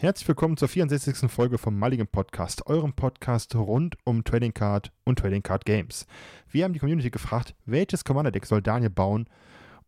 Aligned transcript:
Herzlich 0.00 0.28
willkommen 0.28 0.56
zur 0.56 0.68
64. 0.68 1.30
Folge 1.30 1.58
vom 1.58 1.78
Mulligan 1.78 2.06
Podcast, 2.06 2.66
eurem 2.66 2.94
Podcast 2.94 3.54
rund 3.54 3.98
um 4.04 4.24
Trading 4.24 4.54
Card 4.54 4.90
und 5.04 5.18
Trading 5.18 5.42
Card 5.42 5.66
Games. 5.66 6.06
Wir 6.48 6.64
haben 6.64 6.72
die 6.72 6.78
Community 6.78 7.10
gefragt, 7.10 7.54
welches 7.66 8.02
Commander 8.02 8.30
Deck 8.30 8.46
soll 8.46 8.62
Daniel 8.62 8.88
bauen? 8.88 9.26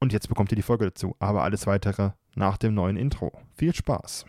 Und 0.00 0.12
jetzt 0.12 0.28
bekommt 0.28 0.52
ihr 0.52 0.56
die 0.56 0.60
Folge 0.60 0.84
dazu. 0.84 1.16
Aber 1.18 1.42
alles 1.44 1.66
weitere 1.66 2.10
nach 2.34 2.58
dem 2.58 2.74
neuen 2.74 2.98
Intro. 2.98 3.32
Viel 3.54 3.74
Spaß! 3.74 4.26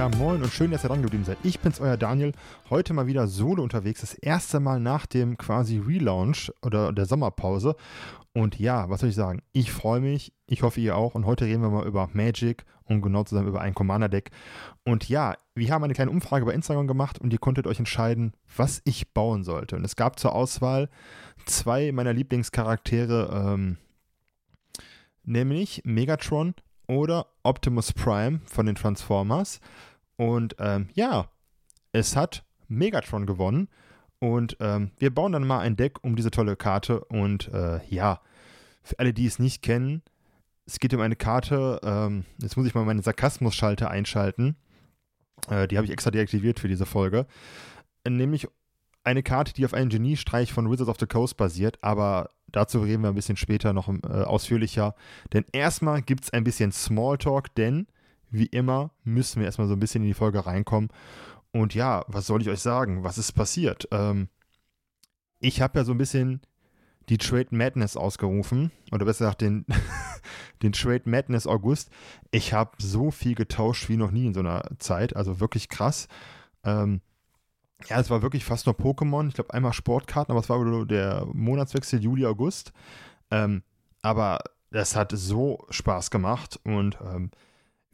Ja, 0.00 0.08
moin 0.08 0.42
und 0.42 0.50
schön, 0.50 0.70
dass 0.70 0.82
ihr 0.82 0.88
dran 0.88 1.02
geblieben 1.02 1.26
seid. 1.26 1.36
Ich 1.42 1.60
bin's, 1.60 1.78
euer 1.78 1.98
Daniel. 1.98 2.32
Heute 2.70 2.94
mal 2.94 3.06
wieder 3.06 3.26
solo 3.26 3.62
unterwegs. 3.62 4.00
Das 4.00 4.14
erste 4.14 4.58
Mal 4.58 4.80
nach 4.80 5.04
dem 5.04 5.36
quasi 5.36 5.76
Relaunch 5.76 6.50
oder 6.62 6.90
der 6.94 7.04
Sommerpause. 7.04 7.76
Und 8.32 8.58
ja, 8.58 8.88
was 8.88 9.00
soll 9.00 9.10
ich 9.10 9.14
sagen? 9.14 9.42
Ich 9.52 9.70
freue 9.70 10.00
mich. 10.00 10.32
Ich 10.46 10.62
hoffe, 10.62 10.80
ihr 10.80 10.96
auch. 10.96 11.14
Und 11.14 11.26
heute 11.26 11.44
reden 11.44 11.60
wir 11.60 11.68
mal 11.68 11.86
über 11.86 12.08
Magic 12.14 12.64
und 12.84 13.02
genau 13.02 13.24
zusammen 13.24 13.48
über 13.48 13.60
ein 13.60 13.74
Commander-Deck. 13.74 14.30
Und 14.86 15.06
ja, 15.10 15.36
wir 15.54 15.70
haben 15.70 15.84
eine 15.84 15.92
kleine 15.92 16.12
Umfrage 16.12 16.46
bei 16.46 16.54
Instagram 16.54 16.86
gemacht 16.86 17.18
und 17.18 17.30
ihr 17.34 17.38
konntet 17.38 17.66
euch 17.66 17.78
entscheiden, 17.78 18.32
was 18.56 18.80
ich 18.86 19.12
bauen 19.12 19.44
sollte. 19.44 19.76
Und 19.76 19.84
es 19.84 19.96
gab 19.96 20.18
zur 20.18 20.34
Auswahl 20.34 20.88
zwei 21.44 21.92
meiner 21.92 22.14
Lieblingscharaktere, 22.14 23.52
ähm, 23.52 23.76
nämlich 25.24 25.82
Megatron 25.84 26.54
oder 26.86 27.26
Optimus 27.42 27.92
Prime 27.92 28.40
von 28.46 28.64
den 28.64 28.76
Transformers. 28.76 29.60
Und 30.20 30.56
ähm, 30.58 30.90
ja, 30.92 31.30
es 31.92 32.14
hat 32.14 32.44
Megatron 32.68 33.24
gewonnen. 33.24 33.68
Und 34.18 34.54
ähm, 34.60 34.90
wir 34.98 35.14
bauen 35.14 35.32
dann 35.32 35.46
mal 35.46 35.60
ein 35.60 35.76
Deck 35.76 36.04
um 36.04 36.14
diese 36.14 36.30
tolle 36.30 36.56
Karte. 36.56 37.02
Und 37.06 37.48
äh, 37.54 37.80
ja, 37.88 38.20
für 38.82 38.98
alle, 38.98 39.14
die 39.14 39.24
es 39.24 39.38
nicht 39.38 39.62
kennen, 39.62 40.02
es 40.66 40.78
geht 40.78 40.92
um 40.92 41.00
eine 41.00 41.16
Karte. 41.16 41.80
Ähm, 41.82 42.26
jetzt 42.36 42.58
muss 42.58 42.66
ich 42.66 42.74
mal 42.74 42.84
meine 42.84 43.00
Sarkasmus-Schalter 43.00 43.90
einschalten. 43.90 44.56
Äh, 45.48 45.66
die 45.68 45.78
habe 45.78 45.86
ich 45.86 45.90
extra 45.90 46.10
deaktiviert 46.10 46.60
für 46.60 46.68
diese 46.68 46.84
Folge. 46.84 47.26
Nämlich 48.06 48.46
eine 49.04 49.22
Karte, 49.22 49.54
die 49.54 49.64
auf 49.64 49.72
einen 49.72 49.88
Geniestreich 49.88 50.52
von 50.52 50.70
Wizards 50.70 50.90
of 50.90 51.00
the 51.00 51.06
Coast 51.06 51.38
basiert, 51.38 51.78
aber 51.80 52.28
dazu 52.48 52.82
reden 52.82 53.02
wir 53.02 53.08
ein 53.08 53.14
bisschen 53.14 53.38
später 53.38 53.72
noch 53.72 53.88
äh, 53.88 54.06
ausführlicher. 54.06 54.94
Denn 55.32 55.46
erstmal 55.52 56.02
gibt 56.02 56.24
es 56.24 56.30
ein 56.34 56.44
bisschen 56.44 56.72
Smalltalk, 56.72 57.54
denn 57.54 57.86
wie 58.30 58.46
immer 58.46 58.90
müssen 59.04 59.40
wir 59.40 59.46
erstmal 59.46 59.68
so 59.68 59.74
ein 59.74 59.80
bisschen 59.80 60.02
in 60.02 60.08
die 60.08 60.14
Folge 60.14 60.46
reinkommen. 60.46 60.90
Und 61.52 61.74
ja, 61.74 62.04
was 62.06 62.26
soll 62.26 62.42
ich 62.42 62.48
euch 62.48 62.60
sagen? 62.60 63.02
Was 63.02 63.18
ist 63.18 63.32
passiert? 63.32 63.88
Ähm, 63.90 64.28
ich 65.40 65.60
habe 65.60 65.78
ja 65.78 65.84
so 65.84 65.92
ein 65.92 65.98
bisschen 65.98 66.40
die 67.08 67.18
Trade 67.18 67.48
Madness 67.50 67.96
ausgerufen, 67.96 68.70
oder 68.92 69.04
besser 69.04 69.24
gesagt 69.24 69.40
den, 69.40 69.66
den 70.62 70.72
Trade 70.72 71.02
Madness 71.06 71.46
August. 71.46 71.90
Ich 72.30 72.52
habe 72.52 72.70
so 72.78 73.10
viel 73.10 73.34
getauscht 73.34 73.88
wie 73.88 73.96
noch 73.96 74.12
nie 74.12 74.26
in 74.26 74.34
so 74.34 74.40
einer 74.40 74.62
Zeit, 74.78 75.16
also 75.16 75.40
wirklich 75.40 75.68
krass. 75.68 76.06
Ähm, 76.62 77.00
ja, 77.88 77.98
es 77.98 78.10
war 78.10 78.22
wirklich 78.22 78.44
fast 78.44 78.66
nur 78.66 78.76
Pokémon. 78.76 79.28
Ich 79.28 79.34
glaube, 79.34 79.54
einmal 79.54 79.72
Sportkarten, 79.72 80.32
aber 80.32 80.40
es 80.40 80.48
war 80.48 80.86
der 80.86 81.26
Monatswechsel 81.32 82.00
Juli, 82.00 82.26
August. 82.26 82.72
Ähm, 83.30 83.62
aber 84.02 84.40
es 84.70 84.94
hat 84.94 85.12
so 85.12 85.66
Spaß 85.70 86.10
gemacht 86.10 86.60
und 86.64 86.98
ähm, 87.02 87.30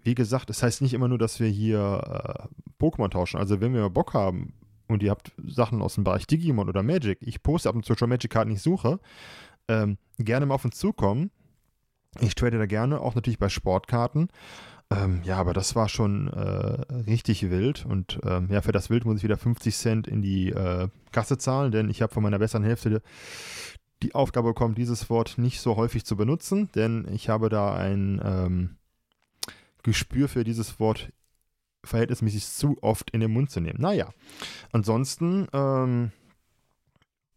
wie 0.06 0.14
gesagt, 0.14 0.50
es 0.50 0.58
das 0.58 0.62
heißt 0.62 0.82
nicht 0.82 0.94
immer 0.94 1.08
nur, 1.08 1.18
dass 1.18 1.40
wir 1.40 1.48
hier 1.48 2.48
äh, 2.48 2.82
Pokémon 2.82 3.10
tauschen. 3.10 3.38
Also 3.38 3.60
wenn 3.60 3.74
wir 3.74 3.90
Bock 3.90 4.14
haben 4.14 4.54
und 4.88 5.02
ihr 5.02 5.10
habt 5.10 5.32
Sachen 5.44 5.82
aus 5.82 5.96
dem 5.96 6.04
Bereich 6.04 6.26
Digimon 6.26 6.68
oder 6.68 6.82
Magic, 6.82 7.18
ich 7.20 7.42
poste 7.42 7.68
ab 7.68 7.74
und 7.74 7.84
zu 7.84 7.94
schon 7.96 8.08
Magic-Karten, 8.08 8.52
ich 8.52 8.62
suche, 8.62 9.00
ähm, 9.68 9.98
gerne 10.18 10.46
mal 10.46 10.54
auf 10.54 10.64
uns 10.64 10.78
zukommen. 10.78 11.30
Ich 12.20 12.34
trade 12.34 12.56
da 12.56 12.66
gerne, 12.66 13.00
auch 13.00 13.14
natürlich 13.14 13.38
bei 13.38 13.48
Sportkarten. 13.48 14.28
Ähm, 14.90 15.22
ja, 15.24 15.36
aber 15.38 15.52
das 15.52 15.74
war 15.74 15.88
schon 15.88 16.28
äh, 16.28 16.92
richtig 17.10 17.50
wild. 17.50 17.84
Und 17.84 18.20
ähm, 18.24 18.48
ja, 18.50 18.62
für 18.62 18.72
das 18.72 18.88
Wild 18.88 19.04
muss 19.04 19.18
ich 19.18 19.24
wieder 19.24 19.36
50 19.36 19.76
Cent 19.76 20.06
in 20.06 20.22
die 20.22 20.50
äh, 20.50 20.88
Kasse 21.10 21.36
zahlen, 21.36 21.72
denn 21.72 21.90
ich 21.90 22.00
habe 22.00 22.14
von 22.14 22.22
meiner 22.22 22.38
besseren 22.38 22.64
Hälfte 22.64 23.02
die 24.02 24.14
Aufgabe 24.14 24.50
bekommen, 24.50 24.76
dieses 24.76 25.10
Wort 25.10 25.38
nicht 25.38 25.60
so 25.60 25.76
häufig 25.76 26.04
zu 26.04 26.16
benutzen, 26.16 26.70
denn 26.74 27.08
ich 27.12 27.28
habe 27.28 27.48
da 27.48 27.74
ein 27.74 28.20
ähm, 28.24 28.76
Gespür 29.86 30.28
für 30.28 30.44
dieses 30.44 30.78
Wort 30.80 31.12
verhältnismäßig 31.84 32.44
zu 32.46 32.76
oft 32.82 33.10
in 33.10 33.20
den 33.20 33.32
Mund 33.32 33.50
zu 33.50 33.60
nehmen. 33.60 33.80
Naja, 33.80 34.10
ansonsten 34.72 35.46
ähm, 35.52 36.10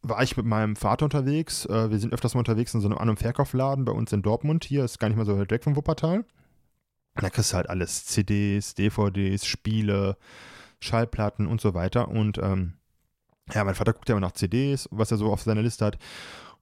war 0.01 0.23
ich 0.23 0.35
mit 0.35 0.45
meinem 0.45 0.75
Vater 0.75 1.05
unterwegs. 1.05 1.65
Äh, 1.65 1.91
wir 1.91 1.99
sind 1.99 2.13
öfters 2.13 2.33
mal 2.33 2.39
unterwegs 2.39 2.73
in 2.73 2.81
so 2.81 2.87
einem 2.87 2.97
An- 2.97 3.09
und 3.09 3.19
Verkaufladen 3.19 3.85
bei 3.85 3.91
uns 3.91 4.11
in 4.11 4.21
Dortmund. 4.21 4.65
Hier 4.65 4.83
ist 4.83 4.99
gar 4.99 5.09
nicht 5.09 5.17
mal 5.17 5.25
so 5.25 5.37
weit 5.37 5.51
weg 5.51 5.63
vom 5.63 5.75
Wuppertal. 5.75 6.25
Da 7.15 7.29
kriegst 7.29 7.51
du 7.51 7.57
halt 7.57 7.69
alles: 7.69 8.05
CDs, 8.05 8.73
DVDs, 8.73 9.45
Spiele, 9.45 10.17
Schallplatten 10.79 11.47
und 11.47 11.61
so 11.61 11.73
weiter. 11.73 12.07
Und 12.07 12.39
ähm, 12.39 12.73
ja, 13.53 13.63
mein 13.63 13.75
Vater 13.75 13.93
guckt 13.93 14.09
ja 14.09 14.15
immer 14.15 14.25
nach 14.25 14.33
CDs, 14.33 14.87
was 14.91 15.11
er 15.11 15.17
so 15.17 15.31
auf 15.31 15.41
seiner 15.41 15.61
Liste 15.61 15.85
hat. 15.85 15.97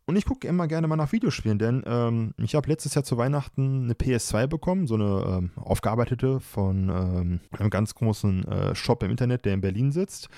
Und 0.10 0.16
ich 0.16 0.24
gucke 0.24 0.48
immer 0.48 0.70
gerne 0.70 0.88
mal 0.88 0.96
nach 0.96 1.12
Videospielen, 1.12 1.60
denn 1.60 1.84
ähm, 1.86 2.34
ich 2.38 2.56
habe 2.56 2.70
letztes 2.70 2.96
Jahr 2.96 3.04
zu 3.04 3.18
Weihnachten 3.18 3.84
eine 3.84 3.94
PS2 3.94 4.48
bekommen, 4.48 4.88
so 4.88 4.96
eine 4.96 5.26
ähm, 5.28 5.52
aufgearbeitete 5.58 6.40
von 6.40 6.88
ähm, 6.88 7.40
einem 7.52 7.70
ganz 7.70 7.94
großen 7.94 8.46
äh, 8.46 8.74
Shop 8.74 9.04
im 9.04 9.12
Internet, 9.12 9.44
der 9.44 9.54
in 9.54 9.60
Berlin 9.60 9.92
sitzt. 9.92 10.30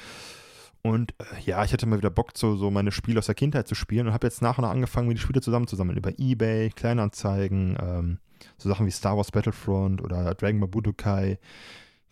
Und 0.81 1.13
äh, 1.19 1.41
ja, 1.45 1.63
ich 1.63 1.71
hatte 1.71 1.85
mal 1.85 1.99
wieder 1.99 2.09
Bock, 2.09 2.31
so, 2.33 2.55
so 2.55 2.71
meine 2.71 2.91
Spiele 2.91 3.19
aus 3.19 3.27
der 3.27 3.35
Kindheit 3.35 3.67
zu 3.67 3.75
spielen 3.75 4.07
und 4.07 4.13
habe 4.13 4.25
jetzt 4.25 4.41
nach 4.41 4.57
und 4.57 4.63
nach 4.63 4.71
angefangen, 4.71 5.07
mir 5.07 5.13
die 5.13 5.21
Spiele 5.21 5.41
zusammenzusammeln. 5.41 5.99
Über 5.99 6.17
Ebay, 6.17 6.71
Kleinanzeigen, 6.71 7.77
ähm, 7.79 8.17
so 8.57 8.69
Sachen 8.69 8.87
wie 8.87 8.91
Star 8.91 9.17
Wars 9.17 9.29
Battlefront 9.29 10.01
oder 10.01 10.33
Dragon 10.33 10.61
Ball 10.61 10.69
Budokai, 10.69 11.37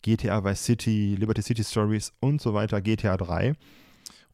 GTA 0.03 0.44
Vice 0.44 0.63
City, 0.63 1.16
Liberty 1.16 1.41
City 1.41 1.63
Stories 1.63 2.13
und 2.19 2.39
so 2.39 2.53
weiter, 2.53 2.81
GTA 2.81 3.18
3. 3.18 3.56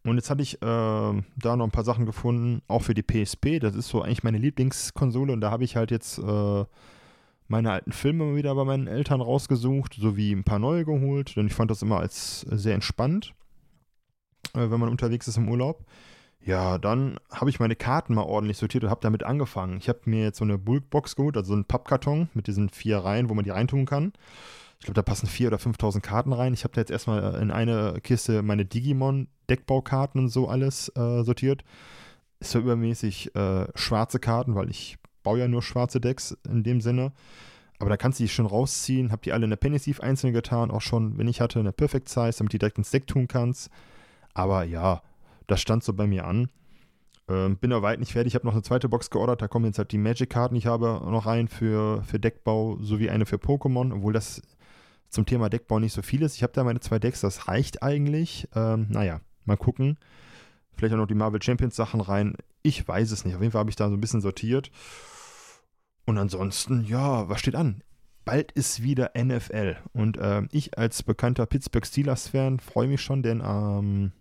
Und 0.06 0.18
jetzt 0.18 0.30
hatte 0.30 0.42
ich 0.42 0.56
äh, 0.56 0.66
da 0.66 1.56
noch 1.56 1.66
ein 1.66 1.72
paar 1.72 1.86
Sachen 1.86 2.06
gefunden, 2.06 2.62
auch 2.68 2.82
für 2.82 2.94
die 2.94 3.04
PSP. 3.04 3.60
Das 3.60 3.76
ist 3.76 3.88
so 3.88 4.02
eigentlich 4.02 4.24
meine 4.24 4.38
Lieblingskonsole 4.38 5.32
und 5.32 5.42
da 5.42 5.50
habe 5.50 5.64
ich 5.64 5.78
halt 5.78 5.92
jetzt 5.92 6.20
äh, 6.20 6.66
meine 7.48 7.72
alten 7.72 7.92
Filme 7.92 8.36
wieder 8.36 8.54
bei 8.56 8.66
meinen 8.66 8.88
Eltern 8.88 9.22
rausgesucht, 9.22 9.94
sowie 9.94 10.34
ein 10.34 10.44
paar 10.44 10.60
neue 10.60 10.84
geholt, 10.86 11.36
denn 11.38 11.48
ich 11.48 11.54
fand 11.54 11.72
das 11.72 11.82
immer 11.82 12.00
als 12.00 12.42
sehr 12.42 12.74
entspannt, 12.74 13.34
äh, 14.54 14.70
wenn 14.70 14.80
man 14.80 14.90
unterwegs 14.90 15.28
ist 15.28 15.38
im 15.38 15.48
Urlaub. 15.48 15.86
Ja, 16.46 16.78
dann 16.78 17.18
habe 17.32 17.50
ich 17.50 17.62
meine 17.62 17.78
Karten 17.78 18.16
mal 18.16 18.24
ordentlich 18.24 18.58
sortiert 18.58 18.84
und 18.84 18.90
habe 18.90 19.00
damit 19.02 19.24
angefangen. 19.24 19.78
Ich 19.78 19.88
habe 19.88 20.02
mir 20.06 20.24
jetzt 20.24 20.40
so 20.40 20.44
eine 20.44 20.58
Bulkbox 20.58 21.16
geholt, 21.16 21.38
also 21.38 21.50
so 21.50 21.54
einen 21.54 21.64
Pappkarton 21.64 22.28
mit 22.34 22.48
diesen 22.48 22.68
vier 22.68 22.98
Reihen, 22.98 23.30
wo 23.30 23.34
man 23.34 23.46
die 23.46 23.52
reintun 23.52 23.86
kann. 23.86 24.12
Ich 24.84 24.86
glaube, 24.86 24.96
da 24.96 25.02
passen 25.02 25.30
4.000 25.30 25.48
oder 25.48 25.58
5.000 25.60 26.02
Karten 26.02 26.34
rein. 26.34 26.54
Ich 26.54 26.66
habe 26.66 26.74
da 26.74 26.82
jetzt 26.82 26.92
erstmal 26.92 27.36
in 27.36 27.52
eine 27.52 28.02
Kiste 28.04 28.42
meine 28.42 28.66
Digimon-Deckbaukarten 28.66 30.20
und 30.20 30.28
so 30.28 30.50
alles 30.50 30.90
äh, 30.98 31.24
sortiert. 31.24 31.64
Ist 32.42 32.52
so 32.52 32.60
übermäßig 32.60 33.34
äh, 33.34 33.66
schwarze 33.76 34.20
Karten, 34.20 34.56
weil 34.56 34.70
ich 34.70 34.98
baue 35.24 35.40
ja 35.40 35.48
nur 35.48 35.62
schwarze 35.62 36.02
Decks 36.02 36.38
in 36.46 36.64
dem 36.64 36.82
Sinne. 36.82 37.14
Aber 37.80 37.90
da 37.90 37.96
kannst 37.96 38.20
du 38.20 38.26
die 38.26 38.28
schon 38.28 38.46
rausziehen. 38.46 39.14
Hab 39.14 39.22
die 39.22 39.32
alle 39.32 39.46
in 39.46 39.52
der 39.52 39.56
Penny 39.56 39.80
Sleeve 39.80 40.04
einzeln 40.04 40.34
getan. 40.34 40.70
Auch 40.70 40.82
schon, 40.82 41.18
wenn 41.18 41.30
ich 41.30 41.40
hatte, 41.40 41.60
eine 41.60 41.72
Perfect 41.72 42.10
Size, 42.10 42.38
damit 42.38 42.52
du 42.52 42.56
die 42.56 42.60
direkt 42.60 42.78
ins 42.78 42.92
Deck 42.92 43.08
tun 43.08 43.30
kannst. 43.30 43.70
Aber 44.34 44.66
ja, 44.66 45.02
das 45.48 45.62
stand 45.62 45.86
so 45.86 45.94
bei 45.94 46.08
mir 46.08 46.26
an. 46.26 46.50
Ähm, 47.30 47.56
bin 47.56 47.72
aber 47.72 47.84
weit 47.84 48.00
nicht 48.00 48.12
fertig. 48.12 48.32
Ich 48.32 48.36
habe 48.36 48.46
noch 48.46 48.54
eine 48.54 48.64
zweite 48.64 48.90
Box 48.90 49.10
geordert. 49.10 49.42
Da 49.42 49.48
kommen 49.48 49.66
jetzt 49.66 49.78
halt 49.78 49.94
die 49.94 49.98
Magic-Karten, 49.98 50.56
die 50.56 50.60
ich 50.60 50.68
habe, 50.68 51.02
noch 51.10 51.26
rein 51.26 51.48
für, 51.48 52.04
für 52.04 52.20
Deckbau 52.20 52.78
sowie 52.82 53.10
eine 53.10 53.26
für 53.26 53.38
Pokémon. 53.38 53.94
Obwohl 53.94 54.12
das 54.12 54.42
zum 55.14 55.26
Thema 55.26 55.50
Deckbau 55.50 55.80
nicht 55.80 55.94
so 55.94 56.02
viel 56.02 56.22
ist. 56.24 56.36
Ich 56.36 56.44
habe 56.44 56.54
da 56.54 56.64
meine 56.64 56.80
zwei 56.80 57.00
Decks, 57.00 57.22
das 57.22 57.48
reicht 57.48 57.84
eigentlich. 57.84 58.48
Ähm, 58.56 58.88
naja, 58.90 59.22
mal 59.46 59.58
gucken. 59.58 59.98
Vielleicht 60.76 60.94
auch 60.94 60.98
noch 60.98 61.08
die 61.08 61.16
Marvel 61.16 61.42
Champions 61.42 61.76
Sachen 61.76 62.02
rein. 62.02 62.36
Ich 62.64 62.88
weiß 62.88 63.12
es 63.12 63.24
nicht. 63.24 63.36
Auf 63.36 63.42
jeden 63.42 63.52
Fall 63.52 63.60
habe 63.60 63.70
ich 63.70 63.76
da 63.76 63.90
so 63.90 63.96
ein 63.96 64.02
bisschen 64.02 64.22
sortiert. 64.22 64.72
Und 66.06 66.18
ansonsten, 66.18 66.84
ja, 66.84 67.30
was 67.30 67.40
steht 67.40 67.56
an? 67.56 67.84
Bald 68.26 68.52
ist 68.54 68.84
wieder 68.84 69.12
NFL. 69.16 69.78
Und 69.94 70.18
äh, 70.18 70.44
ich 70.52 70.78
als 70.78 71.04
bekannter 71.04 71.46
Pittsburgh 71.46 71.86
Steelers-Fan 71.86 72.60
freue 72.60 72.88
mich 72.88 73.02
schon, 73.02 73.22
denn, 73.22 73.44
ähm, 73.46 74.14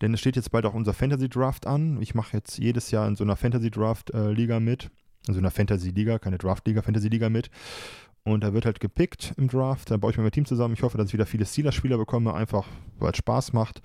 denn 0.00 0.14
es 0.14 0.20
steht 0.20 0.36
jetzt 0.36 0.52
bald 0.52 0.64
auch 0.64 0.74
unser 0.74 0.94
Fantasy 0.94 1.28
Draft 1.28 1.66
an. 1.66 2.00
Ich 2.00 2.14
mache 2.14 2.36
jetzt 2.36 2.58
jedes 2.58 2.90
Jahr 2.90 3.06
in 3.06 3.16
so 3.16 3.24
einer 3.24 3.36
Fantasy 3.36 3.70
Draft 3.70 4.10
äh, 4.10 4.60
mit. 4.60 4.90
Also 5.26 5.38
in 5.38 5.44
einer 5.44 5.50
Fantasy 5.50 5.90
Liga, 5.90 6.18
keine 6.18 6.38
Draft 6.38 6.66
Liga, 6.66 6.82
Fantasy 6.82 7.08
Liga 7.08 7.28
mit. 7.28 7.50
Und 8.24 8.42
da 8.42 8.54
wird 8.54 8.64
halt 8.64 8.80
gepickt 8.80 9.34
im 9.36 9.48
Draft. 9.48 9.90
Da 9.90 9.98
baue 9.98 10.10
ich 10.10 10.16
mir 10.16 10.22
mein 10.22 10.32
Team 10.32 10.46
zusammen. 10.46 10.74
Ich 10.74 10.82
hoffe, 10.82 10.96
dass 10.96 11.08
ich 11.08 11.12
wieder 11.12 11.26
viele 11.26 11.44
Steelers-Spieler 11.44 11.98
bekomme, 11.98 12.34
einfach 12.34 12.66
weil 12.98 13.12
es 13.12 13.18
Spaß 13.18 13.52
macht. 13.52 13.82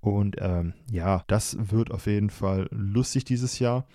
Und 0.00 0.36
ähm, 0.38 0.74
ja, 0.90 1.22
das 1.26 1.56
wird 1.70 1.90
auf 1.90 2.06
jeden 2.06 2.30
Fall 2.30 2.66
lustig 2.70 3.24
dieses 3.24 3.58
Jahr. 3.58 3.86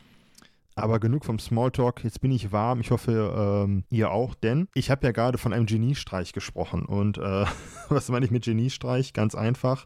Aber 0.75 0.99
genug 0.99 1.25
vom 1.25 1.39
Smalltalk. 1.39 2.03
Jetzt 2.03 2.21
bin 2.21 2.31
ich 2.31 2.51
warm. 2.51 2.79
Ich 2.81 2.91
hoffe, 2.91 3.65
ähm, 3.65 3.83
ihr 3.89 4.11
auch, 4.11 4.35
denn 4.35 4.67
ich 4.73 4.91
habe 4.91 5.05
ja 5.05 5.11
gerade 5.11 5.37
von 5.37 5.53
einem 5.53 5.65
Geniestreich 5.65 6.33
gesprochen. 6.33 6.85
Und 6.85 7.17
äh, 7.17 7.45
was 7.89 8.09
meine 8.09 8.25
ich 8.25 8.31
mit 8.31 8.45
Geniestreich? 8.45 9.13
Ganz 9.13 9.33
einfach. 9.35 9.85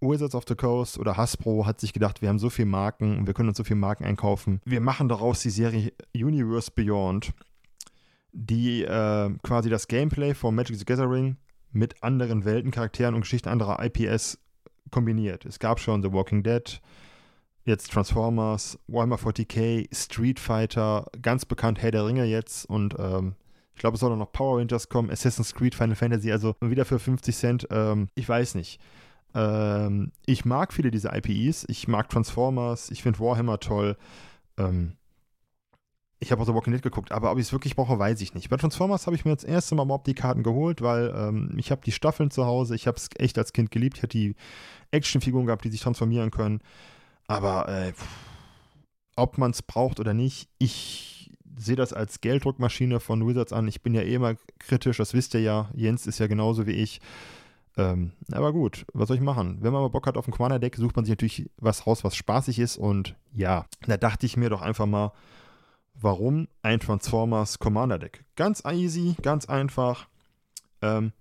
Wizards 0.00 0.34
of 0.34 0.44
the 0.46 0.54
Coast 0.54 0.98
oder 0.98 1.16
Hasbro 1.16 1.66
hat 1.66 1.80
sich 1.80 1.92
gedacht, 1.92 2.20
wir 2.20 2.28
haben 2.28 2.38
so 2.38 2.50
viele 2.50 2.66
Marken 2.66 3.16
und 3.18 3.26
wir 3.26 3.32
können 3.32 3.48
uns 3.48 3.58
so 3.58 3.64
viele 3.64 3.80
Marken 3.80 4.04
einkaufen. 4.04 4.60
Wir 4.64 4.80
machen 4.80 5.08
daraus 5.08 5.40
die 5.40 5.50
Serie 5.50 5.92
Universe 6.14 6.70
Beyond, 6.74 7.32
die 8.34 8.82
äh, 8.82 9.30
quasi 9.42 9.70
das 9.70 9.88
Gameplay 9.88 10.34
von 10.34 10.54
Magic 10.54 10.76
the 10.76 10.84
Gathering 10.84 11.36
mit 11.72 12.02
anderen 12.02 12.44
Welten, 12.44 12.70
Charakteren 12.70 13.14
und 13.14 13.22
Geschichten 13.22 13.48
anderer 13.48 13.82
IPS 13.82 14.38
kombiniert. 14.90 15.44
Es 15.46 15.58
gab 15.58 15.80
schon 15.80 16.02
The 16.02 16.12
Walking 16.12 16.42
Dead, 16.42 16.80
jetzt 17.64 17.92
Transformers, 17.92 18.78
Warhammer 18.86 19.16
40k, 19.16 19.88
Street 19.94 20.38
Fighter, 20.38 21.06
ganz 21.22 21.44
bekannt 21.44 21.80
Herr 21.80 21.92
der 21.92 22.06
Ringe 22.06 22.24
jetzt 22.24 22.66
und 22.66 22.94
ähm, 22.98 23.34
ich 23.74 23.80
glaube, 23.80 23.94
es 23.94 24.00
soll 24.00 24.16
noch 24.16 24.32
Power 24.32 24.58
Rangers 24.58 24.88
kommen, 24.88 25.10
Assassin's 25.10 25.54
Creed, 25.54 25.74
Final 25.74 25.96
Fantasy, 25.96 26.30
also 26.30 26.54
wieder 26.60 26.84
für 26.84 26.98
50 26.98 27.36
Cent. 27.36 27.68
Ähm, 27.70 28.08
ich 28.14 28.28
weiß 28.28 28.54
nicht. 28.54 28.80
Ähm, 29.34 30.12
ich 30.26 30.44
mag 30.44 30.72
viele 30.72 30.92
dieser 30.92 31.14
IPs. 31.16 31.64
Ich 31.68 31.88
mag 31.88 32.08
Transformers. 32.08 32.90
Ich 32.90 33.02
finde 33.02 33.18
Warhammer 33.18 33.58
toll. 33.58 33.96
Ähm, 34.56 34.92
ich 36.24 36.32
habe 36.32 36.42
auch 36.42 36.46
The 36.46 36.54
Walking 36.54 36.72
Dead 36.72 36.82
geguckt, 36.82 37.12
aber 37.12 37.30
ob 37.30 37.38
ich 37.38 37.46
es 37.46 37.52
wirklich 37.52 37.76
brauche, 37.76 37.98
weiß 37.98 38.20
ich 38.22 38.34
nicht. 38.34 38.48
Bei 38.48 38.56
Transformers 38.56 39.06
habe 39.06 39.14
ich 39.14 39.24
mir 39.24 39.34
das 39.34 39.44
erste 39.44 39.74
Mal 39.74 39.84
überhaupt 39.84 40.06
die 40.06 40.14
Karten 40.14 40.42
geholt, 40.42 40.80
weil 40.80 41.14
ähm, 41.14 41.54
ich 41.58 41.70
habe 41.70 41.82
die 41.84 41.92
Staffeln 41.92 42.30
zu 42.30 42.46
Hause. 42.46 42.74
Ich 42.74 42.86
habe 42.86 42.96
es 42.96 43.10
echt 43.18 43.36
als 43.36 43.52
Kind 43.52 43.70
geliebt. 43.70 43.98
Ich 43.98 44.02
hatte 44.02 44.16
die 44.16 44.34
Actionfiguren 44.90 45.46
gehabt, 45.46 45.64
die 45.64 45.70
sich 45.70 45.82
transformieren 45.82 46.30
können. 46.30 46.60
Aber 47.26 47.68
äh, 47.68 47.92
ob 49.16 49.36
man 49.36 49.50
es 49.50 49.62
braucht 49.62 50.00
oder 50.00 50.14
nicht, 50.14 50.48
ich 50.58 51.30
sehe 51.56 51.76
das 51.76 51.92
als 51.92 52.20
Gelddruckmaschine 52.20 53.00
von 53.00 53.26
Wizards 53.26 53.52
an. 53.52 53.68
Ich 53.68 53.82
bin 53.82 53.94
ja 53.94 54.00
eh 54.00 54.14
immer 54.14 54.34
kritisch, 54.58 54.96
das 54.96 55.12
wisst 55.12 55.34
ihr 55.34 55.40
ja. 55.40 55.70
Jens 55.74 56.06
ist 56.06 56.18
ja 56.18 56.26
genauso 56.26 56.66
wie 56.66 56.72
ich. 56.72 57.00
Ähm, 57.76 58.12
aber 58.32 58.52
gut, 58.52 58.86
was 58.94 59.08
soll 59.08 59.16
ich 59.16 59.22
machen? 59.22 59.58
Wenn 59.60 59.72
man 59.72 59.82
mal 59.82 59.88
Bock 59.88 60.06
hat 60.06 60.16
auf 60.16 60.26
ein 60.26 60.32
Commander-Deck, 60.32 60.76
sucht 60.76 60.96
man 60.96 61.04
sich 61.04 61.12
natürlich 61.12 61.50
was 61.58 61.86
raus, 61.86 62.02
was 62.02 62.16
spaßig 62.16 62.58
ist. 62.58 62.76
Und 62.76 63.14
ja, 63.34 63.66
da 63.86 63.96
dachte 63.96 64.26
ich 64.26 64.36
mir 64.36 64.48
doch 64.48 64.62
einfach 64.62 64.86
mal, 64.86 65.12
warum 65.94 66.48
ein 66.62 66.80
Transformers 66.80 67.58
Commander-Deck? 67.58 68.24
Ganz 68.36 68.62
easy, 68.64 69.16
ganz 69.22 69.46
einfach. 69.46 70.08
Ähm, 70.82 71.12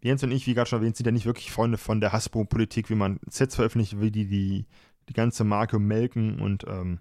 Jens 0.00 0.22
und 0.22 0.30
ich, 0.30 0.46
wie 0.46 0.54
gerade 0.54 0.68
schon 0.68 0.80
erwähnt, 0.80 0.96
sind 0.96 1.06
ja 1.06 1.12
nicht 1.12 1.26
wirklich 1.26 1.50
Freunde 1.50 1.78
von 1.78 2.00
der 2.00 2.12
Hasbro-Politik, 2.12 2.90
wie 2.90 2.94
man 2.94 3.18
Sets 3.28 3.56
veröffentlicht, 3.56 4.00
wie 4.00 4.10
die, 4.10 4.28
die 4.28 4.66
die 5.08 5.14
ganze 5.14 5.44
Marke 5.44 5.78
melken 5.78 6.40
und 6.40 6.64
ähm, 6.68 7.00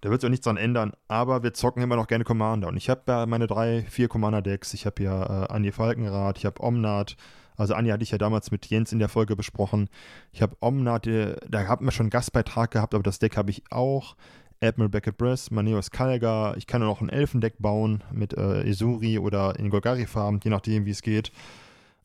da 0.00 0.10
wird 0.10 0.20
sich 0.20 0.28
auch 0.28 0.30
nichts 0.30 0.44
dran 0.44 0.58
ändern, 0.58 0.92
aber 1.08 1.42
wir 1.42 1.54
zocken 1.54 1.82
immer 1.82 1.96
noch 1.96 2.08
gerne 2.08 2.24
Commander. 2.24 2.68
Und 2.68 2.76
ich 2.76 2.90
habe 2.90 3.02
ja 3.08 3.24
meine 3.24 3.46
drei, 3.46 3.86
vier 3.88 4.06
Commander-Decks. 4.08 4.74
Ich 4.74 4.84
habe 4.84 5.02
ja 5.02 5.44
äh, 5.44 5.46
Anja 5.48 5.72
Falkenrath, 5.72 6.36
ich 6.36 6.44
habe 6.44 6.62
Omnat. 6.62 7.16
Also 7.56 7.72
Anja 7.72 7.94
hatte 7.94 8.02
ich 8.02 8.10
ja 8.10 8.18
damals 8.18 8.50
mit 8.50 8.66
Jens 8.66 8.92
in 8.92 8.98
der 8.98 9.08
Folge 9.08 9.34
besprochen. 9.34 9.88
Ich 10.30 10.42
habe 10.42 10.58
Omnat, 10.60 11.06
äh, 11.06 11.36
da 11.48 11.66
haben 11.68 11.86
wir 11.86 11.92
schon 11.92 12.04
einen 12.04 12.10
Gastbeitrag 12.10 12.70
gehabt, 12.70 12.94
aber 12.94 13.02
das 13.02 13.18
Deck 13.18 13.38
habe 13.38 13.50
ich 13.50 13.62
auch. 13.70 14.14
Admiral 14.64 14.88
Beckett 14.88 15.18
Breast, 15.18 15.52
Maneos 15.52 15.90
Kalga. 15.90 16.54
Ich 16.56 16.66
kann 16.66 16.82
auch 16.82 17.00
ein 17.00 17.10
Elfendeck 17.10 17.54
bauen 17.58 18.02
mit 18.12 18.32
äh, 18.34 18.62
Isuri 18.66 19.18
oder 19.18 19.58
in 19.58 19.70
Golgari-Farben, 19.70 20.40
je 20.42 20.50
nachdem, 20.50 20.86
wie 20.86 20.90
es 20.90 21.02
geht. 21.02 21.32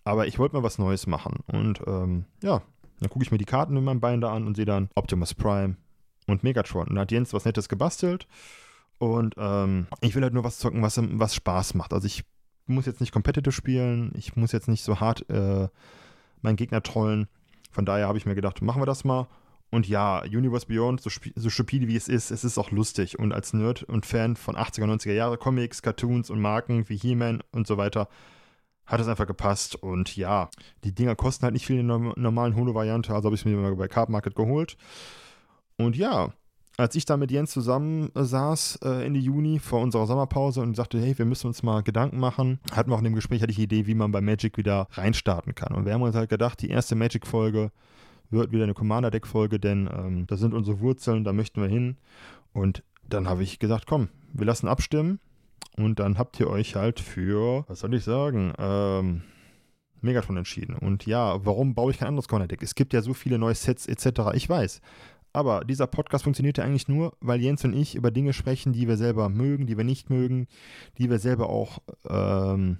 Aber 0.04 0.28
ich 0.28 0.40
wollte 0.40 0.56
mal 0.56 0.64
was 0.64 0.78
Neues 0.78 1.08
machen. 1.08 1.40
Und 1.48 1.82
ähm, 1.88 2.26
ja, 2.42 2.62
dann 3.00 3.10
gucke 3.10 3.24
ich 3.24 3.32
mir 3.32 3.38
die 3.38 3.46
Karten 3.46 3.78
in 3.78 3.84
meinem 3.84 4.02
Bein 4.02 4.22
da 4.22 4.34
an 4.34 4.46
und 4.46 4.56
sehe 4.56 4.66
dann 4.66 4.90
Optimus 4.96 5.34
Prime 5.34 5.76
und 6.28 6.44
Megatron. 6.44 6.88
Und 6.88 6.96
da 6.96 7.02
hat 7.02 7.12
Jens 7.12 7.34
was 7.34 7.46
Nettes 7.46 7.70
gebastelt. 7.70 8.28
Und 8.98 9.36
ähm, 9.38 9.88
ich 10.02 10.16
will 10.16 10.24
halt 10.24 10.34
nur 10.34 10.44
was 10.44 10.60
zocken, 10.60 10.82
was, 10.82 11.00
was 11.02 11.36
Spaß 11.36 11.74
macht. 11.76 11.94
Also 11.94 12.06
ich 12.06 12.24
muss 12.68 12.86
jetzt 12.86 13.00
nicht 13.00 13.14
competitive 13.14 13.54
spielen. 13.54 14.12
Ich 14.16 14.36
muss 14.36 14.52
jetzt 14.52 14.68
nicht 14.68 14.84
so 14.84 15.00
hart 15.00 15.30
äh, 15.30 15.70
meinen 16.42 16.56
Gegner 16.58 16.84
trollen. 16.84 17.28
Von 17.72 17.86
daher 17.86 18.08
habe 18.08 18.18
ich 18.18 18.26
mir 18.26 18.36
gedacht, 18.36 18.62
machen 18.62 18.82
wir 18.82 18.86
das 18.86 19.06
mal. 19.06 19.28
Und 19.72 19.88
ja, 19.88 20.24
Universe 20.24 20.66
Beyond, 20.66 21.02
so, 21.02 21.12
so 21.36 21.50
stupide 21.50 21.88
wie 21.88 21.96
es 21.96 22.08
ist, 22.08 22.32
es 22.32 22.44
ist 22.44 22.58
auch 22.58 22.72
lustig. 22.72 23.20
Und 23.20 23.34
als 23.34 23.54
Nerd 23.54 23.84
und 23.84 24.06
Fan 24.06 24.36
von 24.36 24.56
80er, 24.56 24.86
90er 24.86 25.14
Jahre 25.14 25.38
Comics, 25.38 25.82
Cartoons 25.82 26.30
und 26.30 26.42
Marken 26.42 26.90
wie 26.90 26.98
He-Man 26.98 27.44
und 27.52 27.68
so 27.68 27.78
weiter, 27.78 28.08
hat 28.88 29.00
es 29.00 29.08
einfach 29.08 29.28
gepasst. 29.28 29.76
Und 29.76 30.16
ja, 30.16 30.50
die 30.84 30.94
Dinger 30.94 31.16
kosten 31.16 31.44
halt 31.44 31.54
nicht 31.54 31.68
viel 31.68 31.80
in 31.80 31.88
der 31.88 32.00
normalen 32.16 32.56
Holo-Variante, 32.56 33.14
also 33.14 33.28
habe 33.28 33.36
ich 33.36 33.42
es 33.42 33.46
mir 33.46 33.58
mal 33.58 33.76
bei 33.76 33.88
Card 33.88 34.10
Market 34.10 34.36
geholt. 34.36 34.76
Und 35.78 35.96
ja, 35.96 36.34
als 36.80 36.96
ich 36.96 37.06
da 37.06 37.18
mit 37.18 37.30
Jens 37.30 37.52
zusammen 37.52 38.10
äh, 38.16 38.24
saß 38.24 38.80
äh, 38.84 39.06
Ende 39.06 39.20
Juni 39.20 39.60
vor 39.60 39.82
unserer 39.82 40.08
Sommerpause 40.08 40.62
und 40.62 40.76
sagte, 40.76 41.00
hey, 41.00 41.18
wir 41.18 41.26
müssen 41.26 41.48
uns 41.48 41.62
mal 41.62 41.84
Gedanken 41.84 42.20
machen, 42.20 42.60
hatten 42.72 42.90
wir 42.90 42.96
auch 42.96 43.00
in 43.00 43.06
dem 43.06 43.16
Gespräch 43.16 43.42
hatte 43.42 43.52
ich 43.52 43.58
die 43.58 43.64
Idee, 43.64 43.86
wie 43.86 43.96
man 43.96 44.12
bei 44.12 44.22
Magic 44.22 44.58
wieder 44.58 44.88
reinstarten 44.94 45.54
kann. 45.56 45.76
Und 45.76 45.86
wir 45.86 45.94
haben 45.94 46.02
uns 46.02 46.16
halt 46.16 46.30
gedacht, 46.30 46.62
die 46.62 46.70
erste 46.70 46.96
Magic-Folge 46.96 47.72
wird 48.30 48.52
wieder 48.52 48.64
eine 48.64 48.74
Commander-Deck-Folge, 48.74 49.60
denn 49.60 49.90
ähm, 49.92 50.28
da 50.28 50.38
sind 50.38 50.54
unsere 50.54 50.80
Wurzeln, 50.80 51.24
da 51.24 51.34
möchten 51.34 51.62
wir 51.62 51.70
hin. 51.70 51.98
Und 52.54 52.84
dann 53.08 53.28
habe 53.28 53.44
ich 53.44 53.60
gesagt, 53.60 53.86
komm, 53.88 54.10
wir 54.34 54.46
lassen 54.46 54.68
abstimmen 54.68 55.20
und 55.78 56.00
dann 56.00 56.18
habt 56.18 56.40
ihr 56.40 56.50
euch 56.50 56.76
halt 56.76 57.00
für, 57.00 57.66
was 57.68 57.80
soll 57.80 57.94
ich 57.94 58.04
sagen, 58.04 58.54
ähm, 58.58 59.24
Megatron 60.02 60.38
entschieden. 60.38 60.76
Und 60.76 61.06
ja, 61.06 61.44
warum 61.46 61.76
baue 61.76 61.92
ich 61.92 61.98
kein 61.98 62.08
anderes 62.08 62.28
Corner-Deck? 62.28 62.62
Es 62.62 62.76
gibt 62.76 62.94
ja 62.94 63.02
so 63.02 63.14
viele 63.14 63.38
neue 63.38 63.56
Sets 63.56 63.88
etc. 63.88 64.34
Ich 64.34 64.48
weiß. 64.48 64.82
Aber 65.32 65.64
dieser 65.64 65.88
Podcast 65.88 66.24
funktioniert 66.24 66.58
ja 66.58 66.64
eigentlich 66.64 66.88
nur, 66.88 67.16
weil 67.20 67.40
Jens 67.40 67.64
und 67.64 67.74
ich 67.74 67.96
über 67.96 68.10
Dinge 68.10 68.34
sprechen, 68.34 68.74
die 68.74 68.88
wir 68.88 68.98
selber 68.98 69.30
mögen, 69.30 69.68
die 69.68 69.78
wir 69.78 69.84
nicht 69.84 70.10
mögen, 70.10 70.48
die 70.98 71.10
wir 71.10 71.20
selber 71.20 71.50
auch, 71.50 71.80
ähm, 72.08 72.80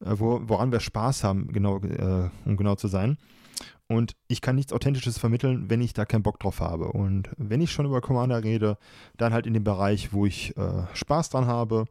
äh, 0.00 0.14
wo, 0.14 0.40
woran 0.44 0.72
wir 0.72 0.80
Spaß 0.80 1.24
haben, 1.24 1.52
genau, 1.52 1.78
äh, 1.78 2.30
um 2.46 2.56
genau 2.56 2.74
zu 2.76 2.88
sein. 2.88 3.18
Und 3.88 4.14
ich 4.28 4.40
kann 4.40 4.56
nichts 4.56 4.72
Authentisches 4.72 5.18
vermitteln, 5.18 5.68
wenn 5.68 5.80
ich 5.80 5.92
da 5.92 6.04
keinen 6.04 6.22
Bock 6.22 6.40
drauf 6.40 6.60
habe. 6.60 6.88
Und 6.88 7.30
wenn 7.36 7.60
ich 7.60 7.72
schon 7.72 7.86
über 7.86 8.00
Commander 8.00 8.42
rede, 8.42 8.78
dann 9.16 9.32
halt 9.32 9.46
in 9.46 9.54
dem 9.54 9.64
Bereich, 9.64 10.12
wo 10.12 10.26
ich 10.26 10.56
äh, 10.56 10.86
Spaß 10.94 11.30
dran 11.30 11.46
habe. 11.46 11.84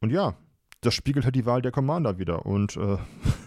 Und 0.00 0.10
ja, 0.10 0.34
das 0.80 0.94
spiegelt 0.94 1.24
halt 1.24 1.34
die 1.34 1.46
Wahl 1.46 1.62
der 1.62 1.72
Commander 1.72 2.18
wieder. 2.18 2.46
Und 2.46 2.76
äh, 2.76 2.96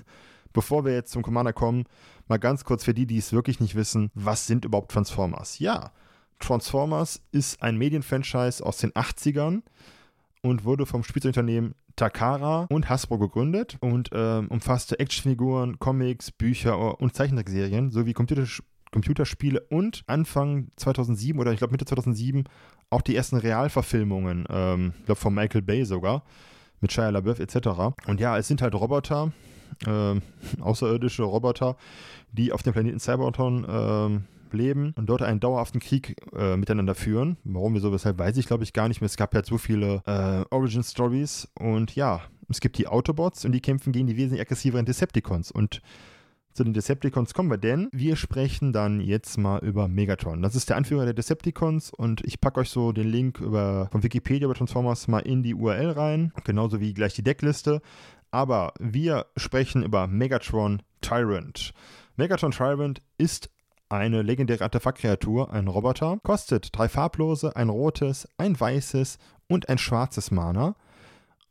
bevor 0.53 0.85
wir 0.85 0.93
jetzt 0.93 1.11
zum 1.11 1.23
Commander 1.23 1.53
kommen, 1.53 1.85
mal 2.27 2.37
ganz 2.37 2.63
kurz 2.63 2.83
für 2.83 2.93
die, 2.93 3.05
die 3.05 3.17
es 3.17 3.33
wirklich 3.33 3.59
nicht 3.59 3.75
wissen, 3.75 4.11
was 4.13 4.47
sind 4.47 4.65
überhaupt 4.65 4.91
Transformers? 4.91 5.59
Ja, 5.59 5.91
Transformers 6.39 7.21
ist 7.31 7.61
ein 7.61 7.77
Medienfranchise 7.77 8.65
aus 8.65 8.77
den 8.77 8.91
80ern 8.91 9.61
und 10.41 10.63
wurde 10.63 10.85
vom 10.85 11.03
Spielzeugunternehmen 11.03 11.75
Takara 11.99 12.65
und 12.69 12.89
Hasbro 12.89 13.17
gegründet 13.19 13.77
und 13.81 14.09
ähm, 14.13 14.47
umfasste 14.47 14.99
Actionfiguren, 14.99 15.79
Comics, 15.79 16.31
Bücher 16.31 16.99
und 16.99 17.13
Zeichentrickserien 17.13 17.91
sowie 17.91 18.13
Computerspiele 18.13 18.67
Computerspiele 18.91 19.61
und 19.69 20.03
Anfang 20.07 20.71
2007 20.77 21.39
oder 21.39 21.51
ich 21.51 21.59
glaube 21.59 21.71
Mitte 21.71 21.85
2007 21.85 22.45
auch 22.89 23.01
die 23.01 23.15
ersten 23.15 23.37
Realverfilmungen, 23.37 24.45
ähm, 24.49 24.93
ich 24.99 25.05
glaube 25.05 25.21
von 25.21 25.33
Michael 25.33 25.61
Bay 25.61 25.85
sogar, 25.85 26.23
mit 26.81 26.91
Shia 26.91 27.09
LaBeouf 27.09 27.39
etc. 27.39 27.67
Und 28.07 28.19
ja, 28.19 28.37
es 28.37 28.47
sind 28.47 28.61
halt 28.61 28.73
Roboter, 28.73 29.31
äh, 29.85 30.15
außerirdische 30.59 31.23
Roboter, 31.23 31.75
die 32.31 32.51
auf 32.51 32.63
dem 32.63 32.73
Planeten 32.73 32.99
Cybertron 32.99 33.63
äh, 33.63 34.19
leben 34.53 34.93
und 34.95 35.07
dort 35.07 35.21
einen 35.21 35.39
dauerhaften 35.39 35.79
Krieg 35.79 36.15
äh, 36.35 36.57
miteinander 36.57 36.95
führen. 36.95 37.37
Warum, 37.43 37.75
wieso, 37.75 37.91
weshalb, 37.91 38.17
weiß 38.17 38.37
ich 38.37 38.47
glaube 38.47 38.63
ich 38.63 38.73
gar 38.73 38.87
nicht 38.87 39.01
mehr. 39.01 39.07
Es 39.07 39.17
gab 39.17 39.33
ja 39.33 39.43
so 39.43 39.57
viele 39.57 40.01
äh, 40.05 40.45
Origin-Stories 40.53 41.49
und 41.59 41.95
ja, 41.95 42.21
es 42.49 42.59
gibt 42.59 42.77
die 42.77 42.87
Autobots 42.87 43.45
und 43.45 43.51
die 43.51 43.61
kämpfen 43.61 43.93
gegen 43.93 44.07
die 44.07 44.17
wesentlich 44.17 44.41
aggressiveren 44.41 44.85
Decepticons 44.85 45.51
und 45.51 45.81
zu 46.53 46.63
den 46.63 46.73
Decepticons 46.73 47.33
kommen 47.33 47.49
wir, 47.49 47.57
denn 47.57 47.89
wir 47.93 48.15
sprechen 48.15 48.73
dann 48.73 48.99
jetzt 49.01 49.37
mal 49.37 49.63
über 49.63 49.87
Megatron. 49.87 50.41
Das 50.41 50.55
ist 50.55 50.69
der 50.69 50.77
Anführer 50.77 51.05
der 51.05 51.13
Decepticons 51.13 51.91
und 51.91 52.21
ich 52.25 52.41
packe 52.41 52.59
euch 52.59 52.69
so 52.69 52.91
den 52.91 53.07
Link 53.07 53.39
über, 53.39 53.87
von 53.91 54.03
Wikipedia 54.03 54.45
über 54.45 54.55
Transformers 54.55 55.07
mal 55.07 55.19
in 55.19 55.43
die 55.43 55.53
URL 55.53 55.91
rein, 55.91 56.33
genauso 56.43 56.79
wie 56.79 56.93
gleich 56.93 57.13
die 57.13 57.23
Deckliste. 57.23 57.81
Aber 58.31 58.73
wir 58.79 59.27
sprechen 59.37 59.83
über 59.83 60.07
Megatron 60.07 60.81
Tyrant. 61.01 61.73
Megatron 62.17 62.51
Tyrant 62.51 63.01
ist 63.17 63.49
eine 63.89 64.21
legendäre 64.21 64.63
Artefaktkreatur, 64.63 65.51
ein 65.51 65.67
Roboter, 65.67 66.19
kostet 66.23 66.69
drei 66.77 66.87
farblose, 66.87 67.55
ein 67.55 67.69
rotes, 67.69 68.27
ein 68.37 68.59
weißes 68.59 69.17
und 69.47 69.67
ein 69.67 69.77
schwarzes 69.77 70.31
Mana 70.31 70.75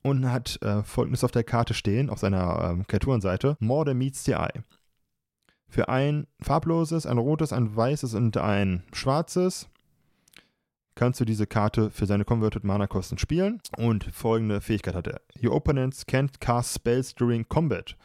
und 0.02 0.30
hat 0.30 0.60
äh, 0.62 0.82
folgendes 0.82 1.24
auf 1.24 1.32
der 1.32 1.44
Karte 1.44 1.74
stehen, 1.74 2.10
auf 2.10 2.20
seiner 2.20 2.70
ähm, 2.70 2.86
Kreaturenseite: 2.86 3.56
Morde 3.60 3.94
meets 3.94 4.24
the 4.24 4.32
Eye. 4.32 4.62
Für 5.68 5.88
ein 5.88 6.26
farbloses, 6.40 7.06
ein 7.06 7.18
rotes, 7.18 7.52
ein 7.52 7.74
weißes 7.74 8.14
und 8.14 8.36
ein 8.36 8.84
schwarzes 8.92 9.68
kannst 10.94 11.20
du 11.20 11.24
diese 11.24 11.46
Karte 11.46 11.90
für 11.90 12.06
seine 12.06 12.24
Converted 12.24 12.64
Mana 12.64 12.88
Kosten 12.88 13.18
spielen. 13.18 13.60
Und 13.76 14.04
folgende 14.12 14.60
Fähigkeit 14.60 14.94
hat 14.94 15.06
er: 15.06 15.20
Your 15.42 15.54
opponents 15.54 16.06
can't 16.06 16.40
cast 16.40 16.74
spells 16.74 17.14
during 17.14 17.48
combat. 17.48 17.96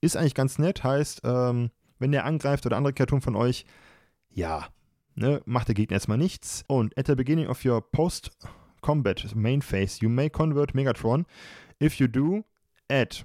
Ist 0.00 0.16
eigentlich 0.16 0.34
ganz 0.34 0.58
nett, 0.58 0.82
heißt, 0.82 1.20
ähm, 1.24 1.70
wenn 2.02 2.12
der 2.12 2.26
angreift 2.26 2.66
oder 2.66 2.76
andere 2.76 2.92
Kreaturen 2.92 3.22
von 3.22 3.36
euch, 3.36 3.64
ja, 4.28 4.66
ne, 5.14 5.40
macht 5.46 5.68
der 5.68 5.74
Gegner 5.74 5.94
erstmal 5.94 6.18
nichts. 6.18 6.64
Und 6.66 6.98
at 6.98 7.06
the 7.06 7.14
beginning 7.14 7.46
of 7.46 7.64
your 7.64 7.80
post-combat 7.80 9.34
main 9.34 9.62
phase, 9.62 10.00
you 10.02 10.08
may 10.10 10.28
convert 10.28 10.74
Megatron. 10.74 11.24
If 11.80 11.94
you 11.94 12.08
do, 12.08 12.44
add 12.90 13.24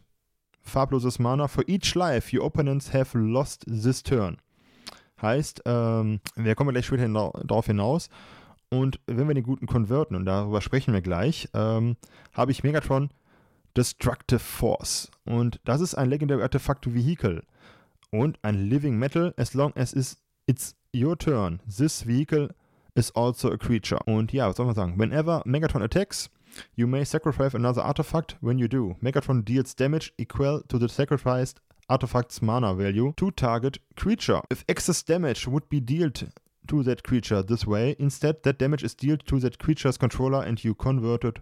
farbloses 0.61 1.19
Mana 1.19 1.47
for 1.47 1.63
each 1.67 1.95
life 1.95 2.35
your 2.35 2.45
opponents 2.45 2.93
have 2.93 3.17
lost 3.17 3.65
this 3.65 4.03
turn. 4.03 4.37
Heißt, 5.21 5.63
ähm, 5.65 6.19
wir 6.35 6.53
kommen 6.53 6.69
gleich 6.69 6.85
später 6.85 7.07
darauf 7.07 7.65
hinaus. 7.65 8.09
Und 8.69 8.99
wenn 9.07 9.27
wir 9.27 9.33
den 9.33 9.43
guten 9.43 9.65
konverten, 9.65 10.15
und 10.15 10.25
darüber 10.25 10.61
sprechen 10.61 10.93
wir 10.93 11.01
gleich, 11.01 11.49
ähm, 11.53 11.95
habe 12.33 12.51
ich 12.51 12.63
Megatron 12.63 13.09
Destructive 13.75 14.39
Force. 14.39 15.09
Und 15.25 15.59
das 15.63 15.81
ist 15.81 15.95
ein 15.95 16.09
Legendary 16.09 16.43
Artefakt 16.43 16.93
Vehicle. 16.93 17.43
Und 18.11 18.37
ein 18.41 18.69
Living 18.69 18.97
Metal, 18.97 19.33
as 19.37 19.53
long 19.53 19.73
as 19.75 19.93
it's 20.47 20.75
your 20.93 21.17
turn. 21.17 21.59
This 21.67 22.03
vehicle 22.03 22.49
is 22.95 23.11
also 23.11 23.51
a 23.51 23.57
creature. 23.57 23.99
Und 24.05 24.33
ja, 24.33 24.47
was 24.47 24.57
soll 24.57 24.65
man 24.65 24.75
sagen? 24.75 24.97
Whenever 24.97 25.43
Megatron 25.45 25.83
attacks, 25.83 26.29
you 26.75 26.87
may 26.87 27.03
sacrifice 27.03 27.53
another 27.53 27.83
artifact. 27.83 28.35
When 28.41 28.57
you 28.57 28.67
do, 28.67 28.95
Megatron 29.01 29.43
deals 29.43 29.75
damage 29.75 30.13
equal 30.17 30.61
to 30.69 30.79
the 30.79 30.87
sacrificed 30.87 31.59
artifact's 31.89 32.41
mana 32.41 32.73
value 32.73 33.13
to 33.17 33.31
target 33.31 33.79
creature. 33.95 34.41
If 34.49 34.63
excess 34.67 35.03
damage 35.03 35.47
would 35.47 35.69
be 35.69 35.79
dealt 35.79 36.23
to 36.67 36.83
that 36.83 37.03
creature 37.03 37.41
this 37.41 37.65
way, 37.65 37.95
instead 37.99 38.43
that 38.43 38.57
damage 38.57 38.83
is 38.83 38.95
dealt 38.95 39.25
to 39.27 39.39
that 39.39 39.59
creature's 39.59 39.97
controller 39.97 40.43
and 40.43 40.63
you 40.63 40.73
converted 40.73 41.41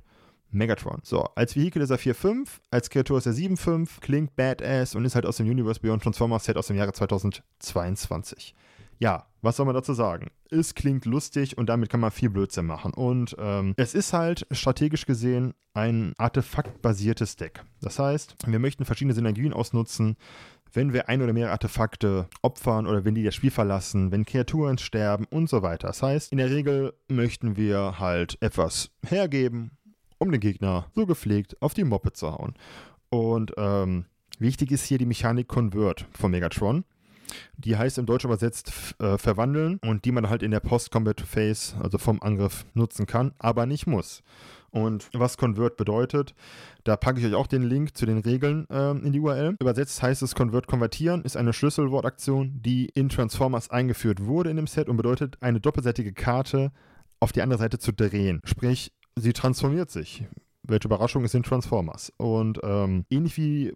Megatron. 0.55 0.99
So, 1.03 1.23
als 1.35 1.55
Vehikel 1.55 1.81
ist 1.81 1.89
er 1.89 1.99
4.5, 1.99 2.47
als 2.71 2.89
Kreatur 2.89 3.17
ist 3.17 3.25
er 3.25 3.33
7.5, 3.33 4.01
klingt 4.01 4.35
badass 4.35 4.95
und 4.95 5.05
ist 5.05 5.15
halt 5.15 5.25
aus 5.25 5.37
dem 5.37 5.47
Universe 5.47 5.79
Beyond 5.79 6.03
Transformers 6.03 6.45
Set 6.45 6.57
aus 6.57 6.67
dem 6.67 6.77
Jahre 6.77 6.93
2022 6.93 8.55
ja, 8.99 9.25
was 9.41 9.57
soll 9.57 9.65
man 9.65 9.75
dazu 9.75 9.93
sagen? 9.93 10.31
Es 10.49 10.75
klingt 10.75 11.05
lustig 11.05 11.57
und 11.57 11.67
damit 11.69 11.89
kann 11.89 11.99
man 11.99 12.11
viel 12.11 12.29
Blödsinn 12.29 12.65
machen. 12.65 12.93
Und 12.93 13.35
ähm, 13.39 13.73
es 13.77 13.93
ist 13.93 14.13
halt 14.13 14.47
strategisch 14.51 15.05
gesehen 15.05 15.53
ein 15.73 16.13
artefaktbasiertes 16.17 17.35
Deck. 17.35 17.63
Das 17.81 17.99
heißt, 17.99 18.35
wir 18.45 18.59
möchten 18.59 18.85
verschiedene 18.85 19.13
Synergien 19.13 19.53
ausnutzen, 19.53 20.17
wenn 20.73 20.93
wir 20.93 21.09
ein 21.09 21.21
oder 21.21 21.33
mehrere 21.33 21.51
Artefakte 21.51 22.27
opfern 22.41 22.87
oder 22.87 23.05
wenn 23.05 23.15
die 23.15 23.23
das 23.23 23.35
Spiel 23.35 23.51
verlassen, 23.51 24.11
wenn 24.11 24.25
Kreaturen 24.25 24.77
sterben 24.77 25.25
und 25.29 25.49
so 25.49 25.61
weiter. 25.61 25.87
Das 25.87 26.01
heißt, 26.01 26.31
in 26.31 26.37
der 26.37 26.49
Regel 26.49 26.93
möchten 27.07 27.55
wir 27.55 27.99
halt 27.99 28.37
etwas 28.41 28.91
hergeben, 29.05 29.71
um 30.25 30.31
den 30.31 30.41
Gegner 30.41 30.87
so 30.95 31.05
gepflegt 31.05 31.61
auf 31.61 31.73
die 31.73 31.83
Moppe 31.83 32.13
zu 32.13 32.31
hauen. 32.31 32.53
Und 33.09 33.53
ähm, 33.57 34.05
wichtig 34.39 34.71
ist 34.71 34.85
hier 34.85 34.97
die 34.97 35.05
Mechanik 35.05 35.47
Convert 35.47 36.05
von 36.11 36.31
Megatron. 36.31 36.83
Die 37.57 37.75
heißt 37.75 37.97
im 37.97 38.05
Deutschen 38.05 38.29
übersetzt 38.29 38.71
äh, 38.99 39.17
verwandeln 39.17 39.79
und 39.83 40.05
die 40.05 40.11
man 40.11 40.29
halt 40.29 40.43
in 40.43 40.51
der 40.51 40.59
Post-Combat-Phase, 40.59 41.75
also 41.81 41.97
vom 41.97 42.21
Angriff, 42.21 42.65
nutzen 42.73 43.07
kann, 43.07 43.33
aber 43.39 43.65
nicht 43.65 43.87
muss. 43.87 44.21
Und 44.71 45.07
was 45.13 45.37
Convert 45.37 45.77
bedeutet, 45.77 46.35
da 46.83 46.97
packe 46.97 47.19
ich 47.19 47.25
euch 47.25 47.33
auch 47.33 47.47
den 47.47 47.63
Link 47.63 47.95
zu 47.95 48.05
den 48.05 48.17
Regeln 48.17 48.67
äh, 48.69 48.91
in 48.91 49.13
die 49.13 49.21
URL. 49.21 49.55
Übersetzt 49.59 50.03
heißt 50.03 50.21
es 50.21 50.35
Convert 50.35 50.67
konvertieren, 50.67 51.23
ist 51.23 51.37
eine 51.37 51.53
Schlüsselwortaktion, 51.53 52.61
die 52.61 52.87
in 52.93 53.07
Transformers 53.07 53.69
eingeführt 53.69 54.25
wurde 54.25 54.49
in 54.49 54.57
dem 54.57 54.67
Set 54.67 54.89
und 54.89 54.97
bedeutet, 54.97 55.37
eine 55.39 55.61
doppelseitige 55.61 56.13
Karte 56.13 56.71
auf 57.21 57.31
die 57.31 57.41
andere 57.41 57.59
Seite 57.59 57.79
zu 57.79 57.93
drehen. 57.93 58.41
Sprich, 58.43 58.91
sie 59.15 59.33
transformiert 59.33 59.91
sich. 59.91 60.25
Welche 60.63 60.87
Überraschung 60.87 61.23
ist 61.23 61.35
in 61.35 61.43
Transformers. 61.43 62.11
Und 62.17 62.59
ähm, 62.63 63.05
ähnlich 63.09 63.37
wie 63.37 63.73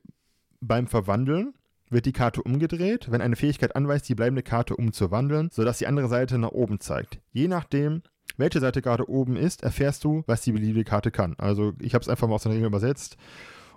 beim 0.59 0.87
Verwandeln 0.87 1.53
wird 1.89 2.05
die 2.05 2.11
Karte 2.13 2.43
umgedreht, 2.43 3.11
wenn 3.11 3.21
eine 3.21 3.35
Fähigkeit 3.35 3.75
anweist, 3.75 4.07
die 4.09 4.15
bleibende 4.15 4.43
Karte 4.43 4.75
umzuwandeln, 4.75 5.49
sodass 5.51 5.79
die 5.79 5.87
andere 5.87 6.07
Seite 6.07 6.37
nach 6.37 6.51
oben 6.51 6.79
zeigt. 6.79 7.19
Je 7.31 7.47
nachdem, 7.47 8.03
welche 8.37 8.59
Seite 8.59 8.81
gerade 8.81 9.09
oben 9.09 9.35
ist, 9.35 9.63
erfährst 9.63 10.03
du, 10.03 10.23
was 10.27 10.41
die 10.41 10.51
beliebige 10.51 10.85
Karte 10.85 11.11
kann. 11.11 11.35
Also 11.37 11.73
ich 11.79 11.93
habe 11.93 12.03
es 12.03 12.09
einfach 12.09 12.27
mal 12.27 12.35
aus 12.35 12.43
den 12.43 12.51
Regeln 12.51 12.67
übersetzt. 12.67 13.17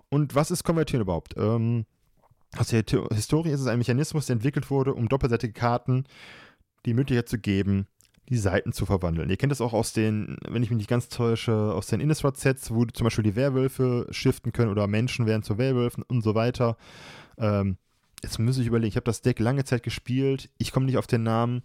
Und 0.09 0.35
was 0.35 0.50
ist 0.50 0.64
Konvertieren 0.64 1.02
überhaupt? 1.02 1.35
Ähm, 1.38 1.87
aus 2.57 2.69
der 2.69 2.85
Historie 3.12 3.50
ist 3.50 3.61
es 3.61 3.66
ein 3.66 3.78
Mechanismus, 3.78 4.26
der 4.26 4.35
entwickelt 4.35 4.71
wurde, 4.71 4.95
um 4.95 5.09
doppelseitige 5.09 5.54
Karten 5.54 6.04
die 6.85 6.95
Möglichkeit 6.95 7.28
zu 7.28 7.38
geben, 7.38 7.87
die 8.29 8.37
Seiten 8.37 8.73
zu 8.73 8.87
verwandeln. 8.87 9.31
Ihr 9.31 9.37
kennt 9.37 9.50
das 9.50 9.61
auch 9.61 9.73
aus 9.73 9.93
den, 9.93 10.37
wenn 10.49 10.62
ich 10.62 10.71
mich 10.71 10.79
nicht 10.79 10.91
ganz 10.91 11.09
täusche, 11.09 11.52
aus 11.52 11.88
den 11.88 12.00
Innistrad-Sets, 12.00 12.73
wo 12.73 12.85
zum 12.87 13.05
Beispiel 13.05 13.25
die 13.25 13.37
Werwölfe 13.37 14.07
shiften 14.11 14.52
können 14.52 14.71
oder 14.71 14.87
Menschen 14.87 15.26
werden 15.26 15.43
zu 15.43 15.59
Werwölfen 15.59 16.05
und 16.05 16.23
so 16.23 16.35
weiter. 16.35 16.76
Ähm, 17.38 17.76
jetzt 18.23 18.38
muss 18.38 18.59
ich 18.59 18.67
überlegen, 18.67 18.88
ich 18.88 18.97
habe 18.97 19.05
das 19.05 19.23
Deck 19.23 19.41
lange 19.41 19.64
Zeit 19.64 19.83
gespielt. 19.83 20.50
Ich 20.59 20.73
komme 20.73 20.87
nicht 20.87 20.99
auf 20.99 21.07
den 21.07 21.25
Namen 21.25 21.62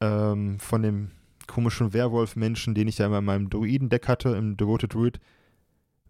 ähm, 0.00 0.58
von 0.58 0.82
dem 0.82 1.10
komischen 1.46 1.92
Werwolf-Menschen, 1.92 2.74
den 2.74 2.88
ich 2.88 2.98
ja 2.98 3.06
immer 3.06 3.18
in 3.18 3.24
meinem 3.24 3.50
Druiden-Deck 3.50 4.08
hatte, 4.08 4.30
im 4.30 4.56
Devoted 4.56 4.92
Druid. 4.92 5.20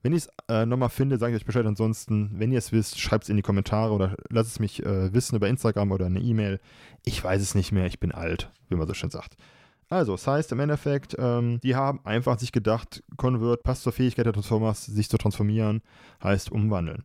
Wenn 0.02 0.12
ich 0.12 0.24
es 0.24 0.30
äh, 0.48 0.64
nochmal 0.66 0.88
finde, 0.88 1.18
sage 1.18 1.34
ich 1.34 1.42
euch 1.42 1.46
Bescheid. 1.46 1.66
Ansonsten, 1.66 2.30
wenn 2.34 2.52
ihr 2.52 2.58
es 2.58 2.72
wisst, 2.72 3.00
schreibt 3.00 3.24
es 3.24 3.30
in 3.30 3.36
die 3.36 3.42
Kommentare 3.42 3.92
oder 3.92 4.16
lasst 4.30 4.52
es 4.52 4.60
mich 4.60 4.84
äh, 4.84 5.12
wissen 5.12 5.36
über 5.36 5.48
Instagram 5.48 5.92
oder 5.92 6.06
eine 6.06 6.20
E-Mail. 6.20 6.60
Ich 7.04 7.22
weiß 7.22 7.42
es 7.42 7.54
nicht 7.54 7.72
mehr, 7.72 7.86
ich 7.86 8.00
bin 8.00 8.12
alt, 8.12 8.50
wie 8.68 8.76
man 8.76 8.86
so 8.86 8.94
schön 8.94 9.10
sagt. 9.10 9.36
Also, 9.88 10.12
das 10.12 10.26
heißt 10.26 10.52
im 10.52 10.60
Endeffekt, 10.60 11.14
ähm, 11.18 11.60
die 11.62 11.76
haben 11.76 12.00
einfach 12.04 12.38
sich 12.38 12.50
gedacht, 12.50 13.02
Convert 13.16 13.62
passt 13.62 13.82
zur 13.82 13.92
Fähigkeit 13.92 14.26
der 14.26 14.32
Transformers, 14.32 14.84
sich 14.84 15.08
zu 15.08 15.16
transformieren, 15.16 15.82
heißt 16.22 16.50
umwandeln. 16.50 17.04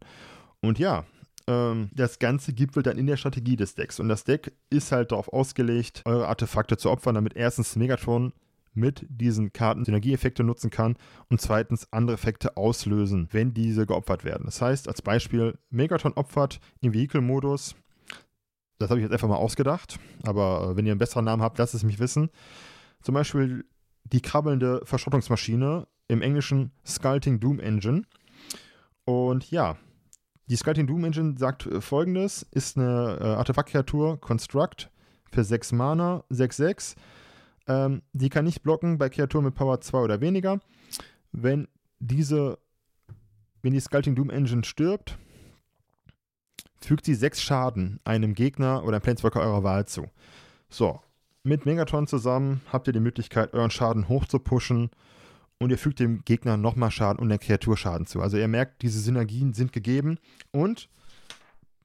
Und 0.62 0.80
ja, 0.80 1.06
ähm, 1.48 1.90
das 1.94 2.20
Ganze 2.20 2.54
gibt 2.54 2.76
halt 2.76 2.88
dann 2.88 2.98
in 2.98 3.08
der 3.08 3.18
Strategie 3.18 3.56
des 3.56 3.76
Decks. 3.76 4.00
Und 4.00 4.10
das 4.10 4.24
Deck 4.24 4.54
ist 4.70 4.92
halt 4.92 5.12
darauf 5.12 5.32
ausgelegt, 5.32 6.02
eure 6.06 6.28
Artefakte 6.28 6.78
zu 6.78 6.90
opfern, 6.90 7.16
damit 7.16 7.36
erstens 7.36 7.76
Megatron 7.76 8.34
mit 8.74 9.06
diesen 9.10 9.52
Karten 9.52 9.86
Synergieeffekte 9.86 10.44
nutzen 10.44 10.70
kann 10.70 10.96
und 11.30 11.42
zweitens 11.42 11.92
andere 11.92 12.16
Effekte 12.16 12.56
auslösen, 12.58 13.28
wenn 13.32 13.54
diese 13.54 13.86
geopfert 13.86 14.24
werden. 14.24 14.46
Das 14.46 14.62
heißt, 14.62 14.88
als 14.88 15.02
Beispiel, 15.02 15.58
Megatron 15.70 16.14
opfert 16.14 16.60
im 16.80 16.94
Vehicle-Modus, 16.94 17.76
das 18.80 18.90
habe 18.90 19.00
ich 19.00 19.04
jetzt 19.04 19.14
einfach 19.14 19.28
mal 19.28 19.36
ausgedacht, 19.36 20.00
aber 20.24 20.72
äh, 20.72 20.76
wenn 20.76 20.86
ihr 20.86 20.94
einen 20.94 21.00
besseren 21.00 21.26
Namen 21.26 21.44
habt, 21.44 21.58
lasst 21.58 21.76
es 21.76 21.84
mich 21.84 22.00
wissen. 22.00 22.30
Zum 23.02 23.16
Beispiel 23.16 23.66
die 24.04 24.22
krabbelnde 24.22 24.82
Verschrottungsmaschine 24.84 25.88
im 26.08 26.22
englischen 26.22 26.72
Sculpting 26.86 27.40
Doom 27.40 27.60
Engine. 27.60 28.04
Und 29.06 29.50
ja, 29.50 29.78
die 30.48 30.56
Sculpting 30.56 30.88
Doom 30.88 31.06
Engine 31.06 31.36
sagt 31.38 31.68
folgendes: 31.80 32.44
ist 32.52 32.78
eine 32.78 33.18
äh, 33.20 33.24
Artefaktkreatur, 33.24 34.20
Construct 34.20 34.90
für 35.32 35.44
6 35.44 35.72
Mana, 35.72 36.24
6-6. 36.30 36.96
Ähm, 37.68 38.02
die 38.12 38.30
kann 38.30 38.46
nicht 38.46 38.64
blocken 38.64 38.98
bei 38.98 39.10
Kreaturen 39.10 39.46
mit 39.46 39.56
Power 39.56 39.80
2 39.80 40.00
oder 40.00 40.22
weniger. 40.22 40.60
Wenn 41.32 41.68
diese, 42.00 42.60
wenn 43.62 43.74
die 43.74 43.80
Sculpting 43.80 44.16
Doom 44.16 44.30
Engine 44.30 44.64
stirbt, 44.64 45.18
fügt 46.82 47.06
sie 47.06 47.16
6 47.16 47.42
Schaden 47.42 48.00
einem 48.04 48.34
Gegner 48.34 48.84
oder 48.84 48.96
einem 48.96 49.04
Planeswalker 49.04 49.40
eurer 49.40 49.64
Wahl 49.64 49.88
zu. 49.88 50.08
So, 50.70 51.00
mit 51.44 51.66
Megatron 51.66 52.08
zusammen 52.08 52.62
habt 52.72 52.88
ihr 52.88 52.94
die 52.94 53.00
Möglichkeit, 53.00 53.54
euren 53.54 53.72
Schaden 53.72 54.08
hoch 54.08 54.26
und 55.60 55.70
ihr 55.70 55.78
fügt 55.78 56.00
dem 56.00 56.24
Gegner 56.26 56.58
nochmal 56.58 56.92
Schaden 56.92 57.20
und 57.20 57.30
der 57.30 57.40
Kreatur 57.40 57.78
Schaden 57.78 58.08
zu. 58.08 58.22
Also 58.22 58.38
ihr 58.38 58.48
merkt, 58.48 58.82
diese 58.82 59.00
Synergien 59.00 59.54
sind 59.54 59.74
gegeben 59.74 60.18
und 60.52 60.90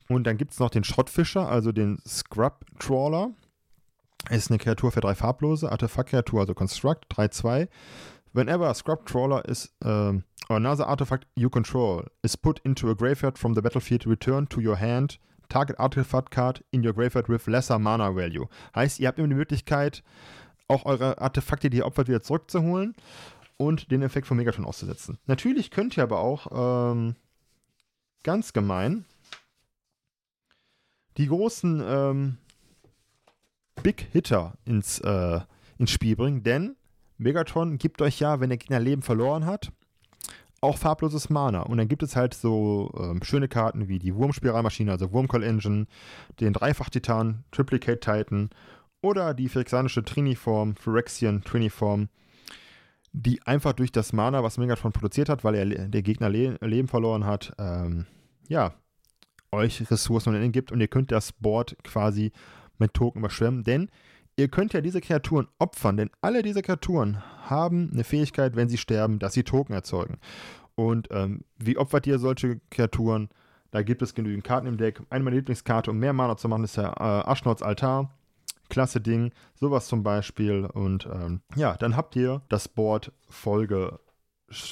und 0.09 0.25
dann 0.25 0.37
gibt 0.37 0.53
es 0.53 0.61
noch 0.61 0.71
den 0.71 0.85
Schrottfischer, 0.85 1.49
also 1.49 1.73
den 1.73 1.99
Scrub 2.07 2.65
Trawler. 2.79 3.31
Ist 4.31 4.51
eine 4.51 4.59
Kreatur 4.59 4.93
für 4.93 5.01
drei 5.01 5.15
farblose, 5.15 5.71
Artefakt-Kreatur, 5.71 6.41
also 6.41 6.55
Construct, 6.55 7.07
3-2. 7.11 7.69
Whenever 8.33 8.69
a 8.69 8.75
Scrub 8.75 9.05
Trawler 9.07 9.45
is 9.49 9.73
or 9.83 10.23
another 10.49 10.87
artifact 10.87 11.27
you 11.35 11.51
control 11.51 12.05
is 12.23 12.37
put 12.37 12.61
into 12.61 12.89
a 12.89 12.95
graveyard 12.95 13.39
from 13.39 13.55
the 13.55 13.63
battlefield, 13.63 14.07
return 14.07 14.49
to 14.49 14.61
your 14.61 14.77
hand 14.77 15.19
target 15.49 15.79
artifact 15.79 16.31
card 16.31 16.65
in 16.71 16.85
your 16.85 16.93
graveyard 16.93 17.29
with 17.29 17.47
lesser 17.47 17.79
mana 17.79 18.15
value. 18.15 18.47
Heißt, 18.75 19.01
ihr 19.01 19.09
habt 19.09 19.19
immer 19.19 19.29
die 19.29 19.35
Möglichkeit, 19.35 20.03
auch 20.69 20.85
eure 20.85 21.19
Artefakte, 21.21 21.71
die 21.71 21.79
ihr 21.79 21.87
opfert, 21.87 22.09
wieder 22.09 22.23
zurückzuholen 22.23 22.95
und 23.57 23.91
den 23.91 24.03
Effekt 24.03 24.27
von 24.27 24.37
Megatron 24.37 24.65
auszusetzen. 24.65 25.19
Natürlich 25.27 25.71
könnt 25.71 25.97
ihr 25.97 26.03
aber 26.03 26.21
auch 26.21 26.93
ähm, 26.93 27.15
ganz 28.23 28.53
gemein 28.53 29.05
die 31.17 31.29
großen 31.29 31.83
ähm, 31.87 32.39
Big 33.83 34.09
Hitter 34.13 34.55
ins, 34.65 34.99
äh, 35.01 35.41
ins 35.79 35.91
Spiel 35.91 36.17
bringen, 36.17 36.43
denn 36.43 36.77
Megatron 37.19 37.79
gibt 37.79 38.03
euch 38.03 38.21
ja, 38.21 38.41
wenn 38.41 38.51
der 38.51 38.59
Gegner 38.59 38.81
Leben 38.81 39.03
verloren 39.03 39.47
hat, 39.47 39.73
auch 40.67 40.79
farbloses 40.79 41.31
Mana. 41.31 41.63
Und 41.63 41.79
dann 41.79 41.89
gibt 41.89 42.03
es 42.03 42.17
halt 42.17 42.35
so 42.35 42.93
ähm, 42.99 43.23
schöne 43.23 43.49
Karten 43.49 43.89
wie 43.89 43.99
die 43.99 44.15
Wurmspiralmaschine, 44.15 44.91
also 44.91 45.13
Wurmcall 45.13 45.43
Engine, 45.43 45.87
den 46.41 46.53
Dreifach-Titan, 46.53 47.45
Triplicate 47.51 48.01
Titan 48.01 48.51
oder 49.01 49.33
die 49.33 49.49
phyrexianische 49.49 50.05
Triniform, 50.05 50.77
Phyrexian 50.77 51.43
Triniform 51.43 52.09
die 53.19 53.43
einfach 53.47 53.73
durch 53.73 53.93
das 53.93 54.13
Mana, 54.13 54.43
was 54.43 54.59
Megatron 54.59 54.93
produziert 54.93 55.31
hat, 55.31 55.43
weil 55.43 55.55
er 55.55 55.89
der 55.89 56.03
Gegner 56.03 56.29
Le 56.29 56.59
Leben 56.61 56.87
verloren 56.87 57.25
hat, 57.25 57.55
ähm, 57.59 58.05
ja, 58.47 58.75
euch 59.53 59.91
Ressourcen 59.91 60.35
und 60.35 60.53
gibt 60.53 60.71
und 60.71 60.81
ihr 60.81 60.89
könnt 60.89 61.11
das 61.11 61.33
Board 61.33 61.77
quasi 61.83 62.33
mit 62.79 62.93
Token 62.93 63.21
überschwemmen, 63.21 63.65
denn 63.65 63.89
Ihr 64.39 64.49
könnt 64.49 64.75
ja 64.75 64.83
diese 64.83 65.01
Kreaturen 65.01 65.49
opfern, 65.59 65.97
denn 65.97 66.11
alle 66.21 66.43
diese 66.43 66.61
Kreaturen 66.61 67.23
haben 67.49 67.91
eine 67.91 68.05
Fähigkeit, 68.05 68.55
wenn 68.55 68.69
sie 68.69 68.77
sterben, 68.77 69.19
dass 69.19 69.33
sie 69.33 69.45
Token 69.45 69.73
erzeugen. 69.73 70.19
Und 70.75 71.09
ähm, 71.11 71.45
wie 71.57 71.79
opfert 71.79 72.07
ihr 72.07 72.19
solche 72.19 72.61
Kreaturen? 72.71 73.31
Da 73.71 73.83
gibt 73.83 74.03
es 74.03 74.15
genügend 74.15 74.45
Karten 74.45 74.67
im 74.67 74.77
Deck. 74.77 75.01
Eine 75.09 75.25
meiner 75.25 75.37
Lieblingskarte, 75.37 75.91
um 75.91 75.99
mehr 75.99 76.13
Mana 76.13 76.37
zu 76.37 76.49
machen, 76.49 76.65
ist 76.65 76.77
der 76.77 76.95
äh, 76.99 77.31
Aschnauts 77.31 77.63
Altar. 77.63 78.11
Klasse 78.69 79.01
Ding. 79.01 79.33
Sowas 79.55 79.87
zum 79.87 80.03
Beispiel. 80.03 80.67
Und 80.67 81.07
ähm, 81.07 81.41
ja, 81.55 81.77
dann 81.77 81.97
habt 81.97 82.15
ihr 82.15 82.43
das 82.51 82.69
Board 82.69 83.13
voll 83.31 83.99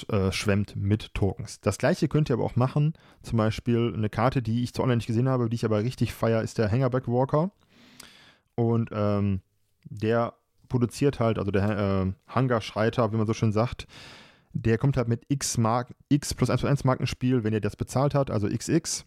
äh, 0.09 0.31
schwemmt 0.31 0.75
mit 0.75 1.13
Tokens. 1.15 1.59
Das 1.61 1.79
gleiche 1.79 2.07
könnt 2.07 2.29
ihr 2.29 2.35
aber 2.35 2.45
auch 2.45 2.55
machen. 2.55 2.93
Zum 3.23 3.37
Beispiel 3.37 3.93
eine 3.95 4.09
Karte, 4.09 4.43
die 4.43 4.63
ich 4.63 4.73
zu 4.73 4.83
online 4.83 4.97
nicht 4.97 5.07
gesehen 5.07 5.27
habe, 5.27 5.49
die 5.49 5.55
ich 5.55 5.65
aber 5.65 5.81
richtig 5.81 6.13
feier, 6.13 6.43
ist 6.43 6.59
der 6.59 6.71
Hangerback 6.71 7.07
Walker. 7.07 7.51
Und 8.55 8.89
ähm, 8.93 9.41
der 9.85 10.33
produziert 10.67 11.19
halt, 11.19 11.39
also 11.39 11.51
der 11.51 11.69
äh, 11.69 12.13
Hangar-Schreiter, 12.27 13.11
wie 13.11 13.17
man 13.17 13.27
so 13.27 13.33
schön 13.33 13.51
sagt, 13.51 13.87
der 14.53 14.77
kommt 14.77 14.97
halt 14.97 15.07
mit 15.07 15.23
X, 15.27 15.57
Mark, 15.57 15.93
X 16.09 16.33
plus 16.33 16.49
1 16.49 16.61
plus 16.61 16.69
1 16.69 16.83
Markenspiel, 16.85 17.43
wenn 17.43 17.53
er 17.53 17.61
das 17.61 17.75
bezahlt 17.75 18.15
hat, 18.15 18.31
also 18.31 18.47
XX. 18.47 19.05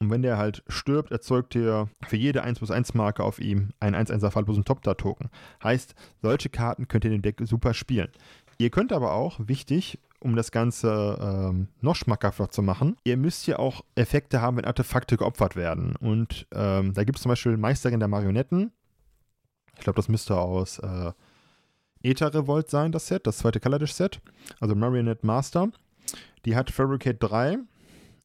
Und 0.00 0.10
wenn 0.10 0.22
der 0.22 0.36
halt 0.36 0.62
stirbt, 0.68 1.12
erzeugt 1.12 1.54
er 1.56 1.88
für 2.06 2.16
jede 2.16 2.42
1 2.42 2.58
plus 2.58 2.70
1 2.70 2.94
Marke 2.94 3.22
auf 3.22 3.38
ihm 3.38 3.70
einen 3.80 3.94
1-1er 3.94 4.30
falllosen 4.30 4.64
Top-Token. 4.64 5.30
Heißt, 5.62 5.94
solche 6.20 6.48
Karten 6.48 6.88
könnt 6.88 7.04
ihr 7.04 7.12
in 7.12 7.18
dem 7.18 7.22
Deck 7.22 7.40
super 7.46 7.72
spielen. 7.72 8.08
Ihr 8.58 8.70
könnt 8.70 8.92
aber 8.92 9.12
auch, 9.12 9.38
wichtig, 9.46 9.98
um 10.20 10.36
das 10.36 10.50
Ganze 10.50 11.18
ähm, 11.20 11.68
noch 11.80 11.96
schmackhafter 11.96 12.50
zu 12.50 12.62
machen, 12.62 12.96
ihr 13.04 13.16
müsst 13.16 13.46
ja 13.46 13.58
auch 13.58 13.84
Effekte 13.94 14.40
haben, 14.40 14.56
wenn 14.56 14.64
Artefakte 14.64 15.16
geopfert 15.16 15.54
werden. 15.54 15.96
Und 15.96 16.46
ähm, 16.52 16.94
da 16.94 17.04
gibt 17.04 17.18
es 17.18 17.22
zum 17.22 17.28
Beispiel 17.28 17.56
Meisterin 17.56 18.00
der 18.00 18.08
Marionetten. 18.08 18.72
Ich 19.76 19.84
glaube, 19.84 19.96
das 19.96 20.08
müsste 20.08 20.36
aus 20.36 20.78
äh, 20.78 21.12
Eta 22.02 22.28
Revolt 22.28 22.70
sein, 22.70 22.92
das 22.92 23.06
Set, 23.06 23.26
das 23.26 23.38
zweite 23.38 23.60
Kaladesh-Set. 23.60 24.20
Also 24.60 24.74
Marionette 24.74 25.26
Master. 25.26 25.70
Die 26.44 26.54
hat 26.54 26.70
Fabricate 26.70 27.16
3, 27.18 27.58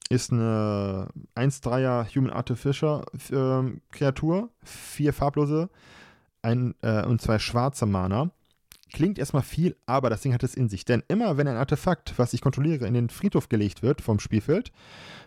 ist 0.09 0.33
eine 0.33 1.07
1-3er 1.35 2.13
Human 2.15 2.31
Artificial 2.31 3.05
äh, 3.31 3.79
Kreatur, 3.91 4.49
vier 4.63 5.13
farblose 5.13 5.69
ein, 6.41 6.75
äh, 6.81 7.05
und 7.05 7.21
zwei 7.21 7.39
schwarze 7.39 7.85
Mana. 7.85 8.31
Klingt 8.91 9.19
erstmal 9.19 9.43
viel, 9.43 9.75
aber 9.85 10.09
das 10.09 10.21
Ding 10.21 10.33
hat 10.33 10.43
es 10.43 10.55
in 10.55 10.67
sich. 10.67 10.83
Denn 10.83 11.03
immer 11.07 11.37
wenn 11.37 11.47
ein 11.47 11.57
Artefakt, 11.57 12.17
was 12.17 12.33
ich 12.33 12.41
kontrolliere, 12.41 12.87
in 12.87 12.95
den 12.95 13.09
Friedhof 13.09 13.47
gelegt 13.47 13.83
wird 13.83 14.01
vom 14.01 14.19
Spielfeld, 14.19 14.71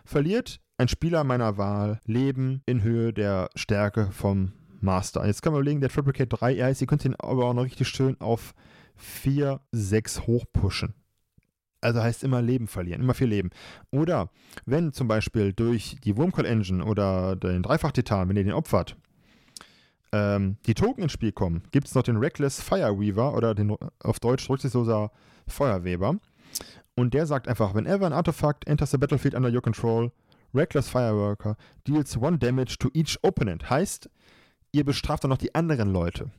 verliert 0.03 0.59
ein 0.77 0.89
Spieler 0.89 1.23
meiner 1.23 1.57
Wahl 1.57 1.99
Leben 2.05 2.61
in 2.65 2.83
Höhe 2.83 3.13
der 3.13 3.49
Stärke 3.55 4.11
vom 4.11 4.51
Master. 4.83 5.25
Jetzt 5.25 5.41
kann 5.41 5.53
man 5.53 5.61
überlegen, 5.61 5.81
der 5.81 5.89
Fabricate 5.89 6.27
3 6.29 6.55
heißt, 6.57 6.81
ihr 6.81 6.87
könnt 6.87 7.05
ihn 7.05 7.15
aber 7.15 7.45
auch 7.45 7.53
noch 7.53 7.63
richtig 7.63 7.87
schön 7.87 8.19
auf 8.21 8.53
4, 8.95 9.59
6 9.71 10.27
hochpushen. 10.27 10.93
Also 11.81 12.01
heißt 12.01 12.23
immer 12.23 12.41
Leben 12.41 12.67
verlieren, 12.67 13.01
immer 13.01 13.13
viel 13.13 13.27
Leben. 13.27 13.49
Oder 13.91 14.29
wenn 14.65 14.93
zum 14.93 15.07
Beispiel 15.07 15.51
durch 15.51 15.97
die 16.03 16.15
Wurmcall 16.15 16.45
Engine 16.45 16.83
oder 16.83 17.35
den 17.35 17.61
Dreifach-Titan, 17.61 18.29
wenn 18.29 18.37
ihr 18.37 18.45
den 18.45 18.53
opfert, 18.53 18.95
ähm, 20.13 20.57
die 20.65 20.75
Token 20.75 21.03
ins 21.03 21.11
Spiel 21.11 21.33
kommen, 21.33 21.63
gibt 21.71 21.87
es 21.87 21.95
noch 21.95 22.03
den 22.03 22.17
Reckless 22.17 22.61
Fireweaver 22.61 23.35
oder 23.35 23.53
den 23.53 23.75
auf 24.01 24.19
Deutsch 24.19 24.49
rücksichtsloser 24.49 25.11
Feuerweber. 25.47 26.15
Und 26.95 27.13
der 27.13 27.25
sagt 27.25 27.47
einfach, 27.47 27.73
whenever 27.73 28.05
an 28.05 28.13
Artifact 28.13 28.67
enters 28.67 28.91
the 28.91 28.97
battlefield 28.97 29.33
under 29.33 29.51
your 29.51 29.61
control, 29.61 30.11
Reckless 30.53 30.87
Fireworker 30.87 31.57
deals 31.87 32.15
one 32.15 32.37
damage 32.37 32.77
to 32.77 32.89
each 32.93 33.17
opponent. 33.23 33.69
Heißt, 33.69 34.09
ihr 34.73 34.83
bestraft 34.83 35.23
dann 35.23 35.29
noch 35.29 35.37
die 35.37 35.55
anderen 35.55 35.93
Leute. 35.93 36.31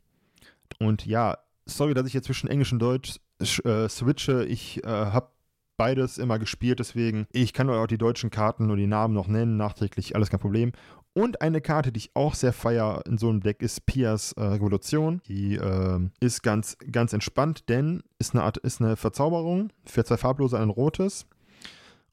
Und 0.79 1.07
ja, 1.07 1.39
sorry, 1.65 1.95
dass 1.95 2.07
ich 2.07 2.13
jetzt 2.13 2.27
zwischen 2.27 2.49
Englisch 2.49 2.73
und 2.73 2.81
Deutsch 2.81 3.19
äh, 3.65 3.89
switche. 3.89 4.45
Ich 4.45 4.85
äh, 4.85 4.89
habe 4.89 5.29
beides 5.77 6.19
immer 6.19 6.39
gespielt, 6.39 6.79
deswegen 6.79 7.27
ich 7.33 7.53
kann 7.53 7.69
euch 7.69 7.79
auch 7.79 7.87
die 7.87 7.99
deutschen 7.99 8.31
Karten 8.31 8.71
und 8.71 8.77
die 8.77 8.87
Namen 8.87 9.15
noch 9.15 9.27
nennen, 9.27 9.57
nachträglich, 9.57 10.15
alles 10.15 10.31
kein 10.31 10.41
Problem. 10.41 10.73
Und 11.15 11.41
eine 11.41 11.61
Karte, 11.61 11.93
die 11.93 11.99
ich 11.99 12.11
auch 12.15 12.35
sehr 12.35 12.53
feier 12.53 13.03
in 13.07 13.19
so 13.19 13.29
einem 13.29 13.41
Deck, 13.41 13.63
ist 13.63 13.87
Pias 13.87 14.33
äh, 14.33 14.43
Revolution. 14.43 15.21
Die 15.29 15.55
äh, 15.55 16.01
ist 16.19 16.43
ganz, 16.43 16.77
ganz 16.91 17.13
entspannt, 17.13 17.69
denn 17.69 18.03
ist 18.19 18.35
eine 18.35 18.43
Art, 18.43 18.57
ist 18.59 18.81
eine 18.81 18.97
Verzauberung 18.97 19.73
für 19.87 20.05
zwei 20.05 20.17
farblose, 20.17 20.59
ein 20.59 20.71
rotes. 20.71 21.27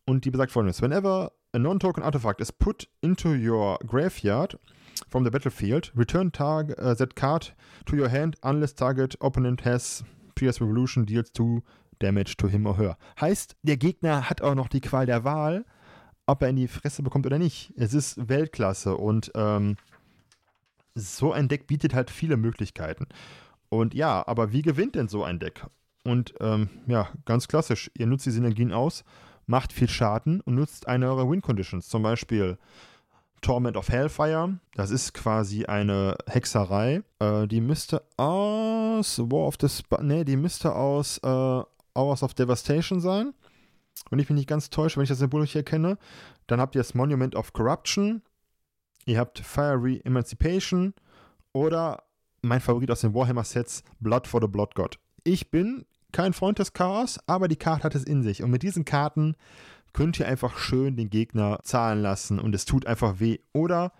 Und 0.05 0.25
die 0.25 0.31
besagt 0.31 0.51
folgendes: 0.51 0.83
Whenever 0.83 1.31
a 1.51 1.57
non-token 1.59 2.03
artifact 2.03 2.41
is 2.41 2.51
put 2.51 2.87
into 3.01 3.29
your 3.29 3.79
graveyard 3.87 4.59
from 5.09 5.23
the 5.23 5.31
battlefield, 5.31 5.91
return 5.95 6.31
target 6.31 6.77
uh, 6.79 6.93
that 6.95 7.15
card 7.15 7.53
to 7.85 7.95
your 7.95 8.09
hand 8.09 8.35
unless 8.43 8.73
target 8.73 9.15
opponent 9.21 9.61
has 9.65 10.03
Pias 10.35 10.61
Revolution 10.61 11.05
deals 11.05 11.31
two 11.31 11.63
damage 11.99 12.37
to 12.37 12.47
him 12.47 12.65
or 12.65 12.77
her. 12.77 12.97
Heißt, 13.19 13.55
der 13.63 13.77
Gegner 13.77 14.29
hat 14.29 14.41
auch 14.41 14.55
noch 14.55 14.67
die 14.67 14.81
Qual 14.81 15.05
der 15.05 15.23
Wahl 15.23 15.65
ob 16.31 16.41
er 16.41 16.49
in 16.49 16.55
die 16.55 16.67
Fresse 16.67 17.03
bekommt 17.03 17.25
oder 17.25 17.37
nicht. 17.37 17.73
Es 17.75 17.93
ist 17.93 18.29
Weltklasse 18.29 18.95
und 18.95 19.31
ähm, 19.35 19.75
so 20.95 21.33
ein 21.33 21.49
Deck 21.49 21.67
bietet 21.67 21.93
halt 21.93 22.09
viele 22.09 22.37
Möglichkeiten. 22.37 23.07
Und 23.69 23.93
ja, 23.93 24.25
aber 24.27 24.51
wie 24.51 24.61
gewinnt 24.61 24.95
denn 24.95 25.09
so 25.09 25.23
ein 25.23 25.39
Deck? 25.39 25.65
Und 26.03 26.33
ähm, 26.39 26.69
ja, 26.87 27.09
ganz 27.25 27.47
klassisch, 27.47 27.91
ihr 27.97 28.07
nutzt 28.07 28.25
die 28.25 28.31
Synergien 28.31 28.73
aus, 28.73 29.03
macht 29.45 29.73
viel 29.73 29.89
Schaden 29.89 30.41
und 30.41 30.55
nutzt 30.55 30.87
eine 30.87 31.09
eurer 31.09 31.29
Win-Conditions. 31.29 31.87
Zum 31.87 32.03
Beispiel 32.03 32.57
Torment 33.41 33.75
of 33.77 33.89
Hellfire. 33.89 34.59
Das 34.75 34.91
ist 34.91 35.13
quasi 35.13 35.65
eine 35.65 36.15
Hexerei. 36.27 37.03
Äh, 37.19 37.47
die 37.47 37.61
müsste 37.61 38.03
aus 38.17 39.19
War 39.19 39.47
of 39.47 39.55
the 39.59 39.67
Sp 39.67 39.97
nee, 40.01 40.23
die 40.23 40.37
müsste 40.37 40.75
aus 40.75 41.17
äh, 41.19 41.63
Hours 41.93 42.23
of 42.23 42.33
Devastation 42.33 43.01
sein 43.01 43.33
wenn 44.09 44.19
ich 44.19 44.29
mich 44.29 44.35
nicht 44.35 44.49
ganz 44.49 44.69
täusche, 44.69 44.97
wenn 44.97 45.03
ich 45.03 45.09
das 45.09 45.19
Symbol 45.19 45.41
nicht 45.41 45.55
erkenne, 45.55 45.97
dann 46.47 46.59
habt 46.59 46.75
ihr 46.75 46.79
das 46.79 46.93
Monument 46.93 47.35
of 47.35 47.53
Corruption, 47.53 48.21
ihr 49.05 49.19
habt 49.19 49.39
Fiery 49.39 50.01
Emancipation 50.03 50.93
oder 51.53 52.03
mein 52.41 52.61
Favorit 52.61 52.91
aus 52.91 53.01
den 53.01 53.13
Warhammer-Sets, 53.13 53.83
Blood 53.99 54.27
for 54.27 54.41
the 54.41 54.47
Blood 54.47 54.75
God. 54.75 54.97
Ich 55.23 55.51
bin 55.51 55.85
kein 56.11 56.33
Freund 56.33 56.59
des 56.59 56.73
Chaos, 56.73 57.19
aber 57.27 57.47
die 57.47 57.55
Karte 57.55 57.83
hat 57.83 57.95
es 57.95 58.03
in 58.03 58.23
sich. 58.23 58.43
Und 58.43 58.51
mit 58.51 58.63
diesen 58.63 58.83
Karten 58.83 59.35
könnt 59.93 60.19
ihr 60.19 60.27
einfach 60.27 60.57
schön 60.57 60.95
den 60.95 61.09
Gegner 61.09 61.59
zahlen 61.63 62.01
lassen 62.01 62.39
und 62.39 62.55
es 62.55 62.65
tut 62.65 62.85
einfach 62.85 63.19
weh. 63.19 63.39
Oder 63.53 63.93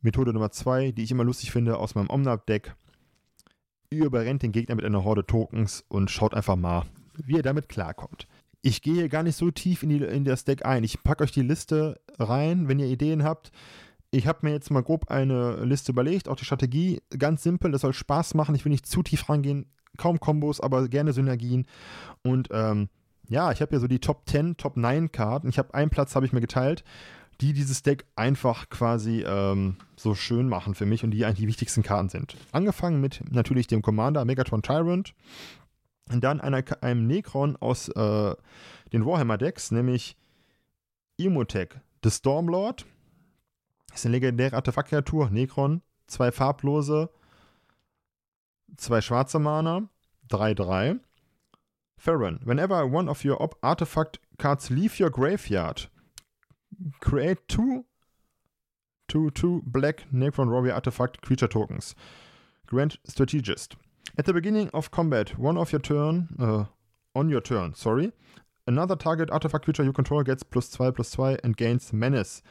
Methode 0.00 0.32
Nummer 0.32 0.50
zwei, 0.50 0.92
die 0.92 1.02
ich 1.02 1.10
immer 1.10 1.24
lustig 1.24 1.50
finde 1.52 1.78
aus 1.78 1.94
meinem 1.94 2.10
Omnap-Deck. 2.10 2.74
Ihr 3.90 4.06
überrennt 4.06 4.42
den 4.42 4.52
Gegner 4.52 4.74
mit 4.74 4.84
einer 4.84 5.04
Horde 5.04 5.26
Tokens 5.26 5.84
und 5.88 6.10
schaut 6.10 6.34
einfach 6.34 6.56
mal, 6.56 6.86
wie 7.24 7.36
ihr 7.36 7.42
damit 7.42 7.68
klarkommt 7.68 8.26
ich 8.62 8.80
gehe 8.80 9.08
gar 9.08 9.24
nicht 9.24 9.36
so 9.36 9.50
tief 9.50 9.82
in, 9.82 9.90
die, 9.90 9.98
in 9.98 10.24
das 10.24 10.44
Deck 10.44 10.64
ein. 10.64 10.84
Ich 10.84 11.02
packe 11.02 11.24
euch 11.24 11.32
die 11.32 11.42
Liste 11.42 12.00
rein, 12.18 12.68
wenn 12.68 12.78
ihr 12.78 12.86
Ideen 12.86 13.24
habt. 13.24 13.50
Ich 14.12 14.26
habe 14.26 14.40
mir 14.42 14.52
jetzt 14.52 14.70
mal 14.70 14.82
grob 14.82 15.10
eine 15.10 15.64
Liste 15.64 15.92
überlegt, 15.92 16.28
auch 16.28 16.36
die 16.36 16.44
Strategie. 16.44 17.02
Ganz 17.18 17.42
simpel, 17.42 17.72
das 17.72 17.80
soll 17.80 17.92
Spaß 17.92 18.34
machen. 18.34 18.54
Ich 18.54 18.64
will 18.64 18.72
nicht 18.72 18.86
zu 18.86 19.02
tief 19.02 19.28
rangehen. 19.28 19.66
Kaum 19.98 20.20
Kombos, 20.20 20.60
aber 20.60 20.88
gerne 20.88 21.12
Synergien. 21.12 21.66
Und 22.22 22.48
ähm, 22.52 22.88
ja, 23.32 23.50
ich 23.50 23.62
habe 23.62 23.74
ja 23.74 23.80
so 23.80 23.86
die 23.86 23.98
Top 23.98 24.28
10, 24.28 24.58
Top 24.58 24.76
9 24.76 25.10
Karten. 25.10 25.48
Ich 25.48 25.58
habe 25.58 25.72
einen 25.72 25.90
Platz, 25.90 26.14
habe 26.14 26.26
ich 26.26 26.34
mir 26.34 26.42
geteilt, 26.42 26.84
die 27.40 27.54
dieses 27.54 27.82
Deck 27.82 28.04
einfach 28.14 28.68
quasi 28.68 29.24
ähm, 29.26 29.76
so 29.96 30.14
schön 30.14 30.48
machen 30.48 30.74
für 30.74 30.84
mich 30.84 31.02
und 31.02 31.12
die 31.12 31.24
eigentlich 31.24 31.38
die 31.38 31.48
wichtigsten 31.48 31.82
Karten 31.82 32.10
sind. 32.10 32.36
Angefangen 32.52 33.00
mit 33.00 33.22
natürlich 33.30 33.66
dem 33.66 33.80
Commander 33.80 34.26
Megatron 34.26 34.60
Tyrant. 34.62 35.14
Und 36.10 36.22
dann 36.22 36.42
einer, 36.42 36.62
einem 36.82 37.06
Necron 37.06 37.56
aus 37.56 37.88
äh, 37.88 38.34
den 38.92 39.06
Warhammer-Decks, 39.06 39.70
nämlich 39.70 40.16
Imotech, 41.16 41.70
The 42.04 42.10
Stormlord. 42.10 42.84
Das 43.88 44.00
ist 44.00 44.06
eine 44.06 44.12
legendäre 44.12 44.56
Artefaktkreatur, 44.56 45.30
Necron, 45.30 45.80
zwei 46.06 46.30
farblose, 46.32 47.08
zwei 48.76 49.00
schwarze 49.00 49.38
Mana, 49.38 49.88
3-3. 50.28 51.00
Farron, 52.02 52.40
whenever 52.42 52.84
one 52.84 53.08
of 53.08 53.22
your 53.22 53.38
artifact 53.62 54.18
cards 54.36 54.72
leave 54.72 54.98
your 54.98 55.08
graveyard, 55.08 55.86
create 56.98 57.46
two, 57.46 57.84
two, 59.06 59.30
two 59.30 59.62
black 59.64 60.06
Necron 60.12 60.50
Warrior 60.50 60.74
Artifact 60.74 61.22
creature 61.22 61.46
tokens. 61.46 61.94
Grant 62.66 62.96
Strategist. 63.06 63.76
At 64.18 64.24
the 64.24 64.32
beginning 64.32 64.68
of 64.74 64.90
combat, 64.90 65.38
one 65.38 65.56
of 65.56 65.70
your 65.70 65.78
turn, 65.78 66.30
uh, 66.40 66.64
on 67.14 67.28
your 67.28 67.40
turn, 67.40 67.72
sorry, 67.74 68.10
another 68.66 68.96
target 68.96 69.30
artifact 69.30 69.64
creature 69.64 69.84
you 69.84 69.92
control 69.92 70.24
gets 70.24 70.42
plus 70.42 70.70
2 70.70 70.90
plus 70.90 71.12
2 71.12 71.36
and 71.44 71.56
gains 71.56 71.92
Menace. 71.92 72.42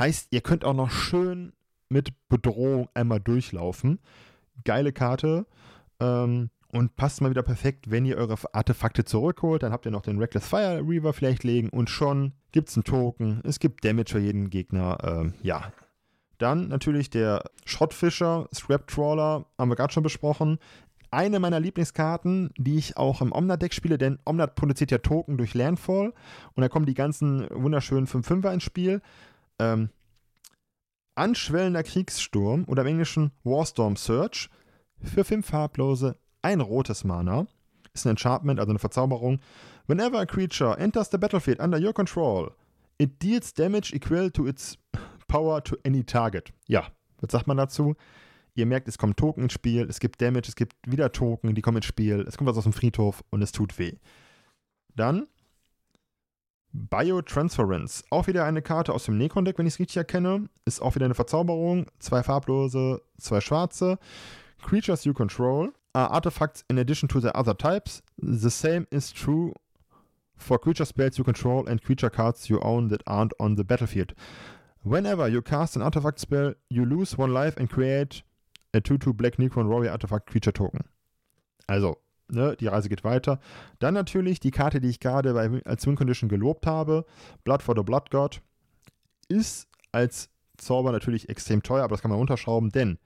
Heißt, 0.00 0.26
ihr 0.32 0.40
könnt 0.40 0.64
auch 0.64 0.74
noch 0.74 0.90
schön 0.90 1.52
mit 1.88 2.08
Bedrohung 2.28 2.88
einmal 2.94 3.20
durchlaufen. 3.20 4.00
Geile 4.64 4.92
Karte. 4.92 5.46
Ähm, 6.00 6.50
und 6.70 6.96
passt 6.96 7.20
mal 7.20 7.30
wieder 7.30 7.42
perfekt, 7.42 7.90
wenn 7.90 8.04
ihr 8.04 8.16
eure 8.16 8.36
Artefakte 8.52 9.04
zurückholt. 9.04 9.62
Dann 9.62 9.72
habt 9.72 9.86
ihr 9.86 9.90
noch 9.92 10.02
den 10.02 10.18
Reckless 10.18 10.46
Fire 10.46 10.82
Reaver 10.86 11.12
vielleicht 11.12 11.44
legen 11.44 11.70
und 11.70 11.88
schon 11.90 12.32
gibt 12.52 12.68
es 12.68 12.76
einen 12.76 12.84
Token. 12.84 13.40
Es 13.44 13.58
gibt 13.58 13.84
Damage 13.84 14.12
für 14.12 14.18
jeden 14.18 14.50
Gegner. 14.50 14.98
Ähm, 15.02 15.34
ja, 15.42 15.72
Dann 16.38 16.68
natürlich 16.68 17.10
der 17.10 17.42
Schrottfischer, 17.64 18.48
Scrap 18.54 18.86
Trawler, 18.86 19.46
haben 19.58 19.70
wir 19.70 19.76
gerade 19.76 19.92
schon 19.92 20.02
besprochen. 20.02 20.58
Eine 21.10 21.40
meiner 21.40 21.58
Lieblingskarten, 21.58 22.50
die 22.58 22.76
ich 22.76 22.98
auch 22.98 23.22
im 23.22 23.32
Omnat-Deck 23.32 23.72
spiele, 23.72 23.96
denn 23.96 24.18
Omnat 24.26 24.54
produziert 24.54 24.90
ja 24.90 24.98
Token 24.98 25.38
durch 25.38 25.54
Landfall 25.54 26.12
und 26.54 26.60
da 26.60 26.68
kommen 26.68 26.84
die 26.84 26.94
ganzen 26.94 27.48
wunderschönen 27.50 28.06
5-5er 28.06 28.52
ins 28.52 28.62
Spiel. 28.62 29.00
Ähm, 29.58 29.88
Anschwellender 31.14 31.82
Kriegssturm 31.82 32.64
oder 32.68 32.82
im 32.82 32.88
Englischen 32.88 33.32
Warstorm 33.42 33.96
Search 33.96 34.50
für 35.02 35.24
5 35.24 35.46
farblose, 35.46 36.16
ein 36.42 36.60
rotes 36.60 37.04
Mana. 37.04 37.46
Ist 37.94 38.06
ein 38.06 38.10
Enchantment, 38.10 38.60
also 38.60 38.70
eine 38.70 38.78
Verzauberung. 38.78 39.40
Whenever 39.86 40.18
a 40.18 40.26
creature 40.26 40.78
enters 40.78 41.10
the 41.10 41.18
battlefield 41.18 41.60
under 41.60 41.78
your 41.78 41.92
control, 41.92 42.52
it 42.98 43.22
deals 43.22 43.52
damage 43.52 43.92
equal 43.94 44.30
to 44.30 44.46
its 44.46 44.76
power 45.26 45.62
to 45.64 45.76
any 45.84 46.04
target. 46.04 46.52
Ja, 46.66 46.88
was 47.20 47.32
sagt 47.32 47.46
man 47.46 47.56
dazu? 47.56 47.94
Ihr 48.54 48.66
merkt, 48.66 48.88
es 48.88 48.98
kommen 48.98 49.14
Token 49.14 49.44
ins 49.44 49.52
Spiel, 49.52 49.86
es 49.88 50.00
gibt 50.00 50.20
Damage, 50.20 50.48
es 50.48 50.56
gibt 50.56 50.74
wieder 50.84 51.12
Token, 51.12 51.54
die 51.54 51.62
kommen 51.62 51.76
ins 51.76 51.86
Spiel, 51.86 52.24
es 52.26 52.36
kommt 52.36 52.50
was 52.50 52.58
aus 52.58 52.64
dem 52.64 52.72
Friedhof 52.72 53.22
und 53.30 53.40
es 53.40 53.52
tut 53.52 53.78
weh. 53.78 53.94
Dann 54.96 55.26
Biotransference. 56.72 58.04
Auch 58.10 58.26
wieder 58.26 58.44
eine 58.44 58.62
Karte 58.62 58.92
aus 58.92 59.04
dem 59.04 59.16
Necron-Deck, 59.16 59.58
wenn 59.58 59.66
ich 59.66 59.74
es 59.74 59.80
richtig 59.80 59.96
erkenne. 59.96 60.48
Ist 60.64 60.82
auch 60.82 60.94
wieder 60.94 61.06
eine 61.06 61.14
Verzauberung. 61.14 61.86
Zwei 61.98 62.22
farblose, 62.22 63.00
zwei 63.16 63.40
schwarze. 63.40 63.98
Creatures 64.62 65.04
you 65.04 65.14
control 65.14 65.72
are 65.94 66.08
artifacts 66.08 66.64
in 66.68 66.78
addition 66.78 67.08
to 67.08 67.20
the 67.20 67.36
other 67.36 67.54
types. 67.54 68.02
The 68.18 68.50
same 68.50 68.86
is 68.90 69.12
true 69.12 69.54
for 70.36 70.58
creature 70.58 70.84
spells 70.84 71.18
you 71.18 71.24
control 71.24 71.66
and 71.66 71.82
creature 71.82 72.10
cards 72.10 72.48
you 72.48 72.60
own 72.60 72.88
that 72.88 73.02
aren't 73.06 73.32
on 73.40 73.56
the 73.56 73.64
battlefield. 73.64 74.14
Whenever 74.82 75.28
you 75.28 75.42
cast 75.42 75.76
an 75.76 75.82
artifact 75.82 76.20
spell, 76.20 76.54
you 76.70 76.84
lose 76.84 77.18
one 77.18 77.32
life 77.32 77.56
and 77.56 77.68
create 77.68 78.22
a 78.72 78.80
2-2 78.80 79.16
Black 79.16 79.36
Necron 79.36 79.68
Warrior 79.68 79.90
Artifact 79.90 80.26
Creature 80.26 80.52
Token. 80.52 80.84
Also, 81.66 81.98
ne, 82.28 82.56
die 82.56 82.68
Reise 82.68 82.88
geht 82.88 83.04
weiter. 83.04 83.40
Dann 83.80 83.94
natürlich 83.94 84.40
die 84.40 84.50
Karte, 84.50 84.80
die 84.80 84.88
ich 84.88 85.00
gerade 85.00 85.62
als 85.64 85.86
Win 85.86 85.96
Condition 85.96 86.28
gelobt 86.28 86.66
habe, 86.66 87.04
Blood 87.44 87.62
for 87.62 87.74
the 87.76 87.82
Blood 87.82 88.10
God, 88.10 88.40
ist 89.28 89.68
als 89.92 90.30
Zauber 90.56 90.92
natürlich 90.92 91.28
extrem 91.28 91.62
teuer, 91.62 91.84
aber 91.84 91.94
das 91.94 92.02
kann 92.02 92.10
man 92.10 92.20
unterschrauben, 92.20 92.70
denn 92.70 92.98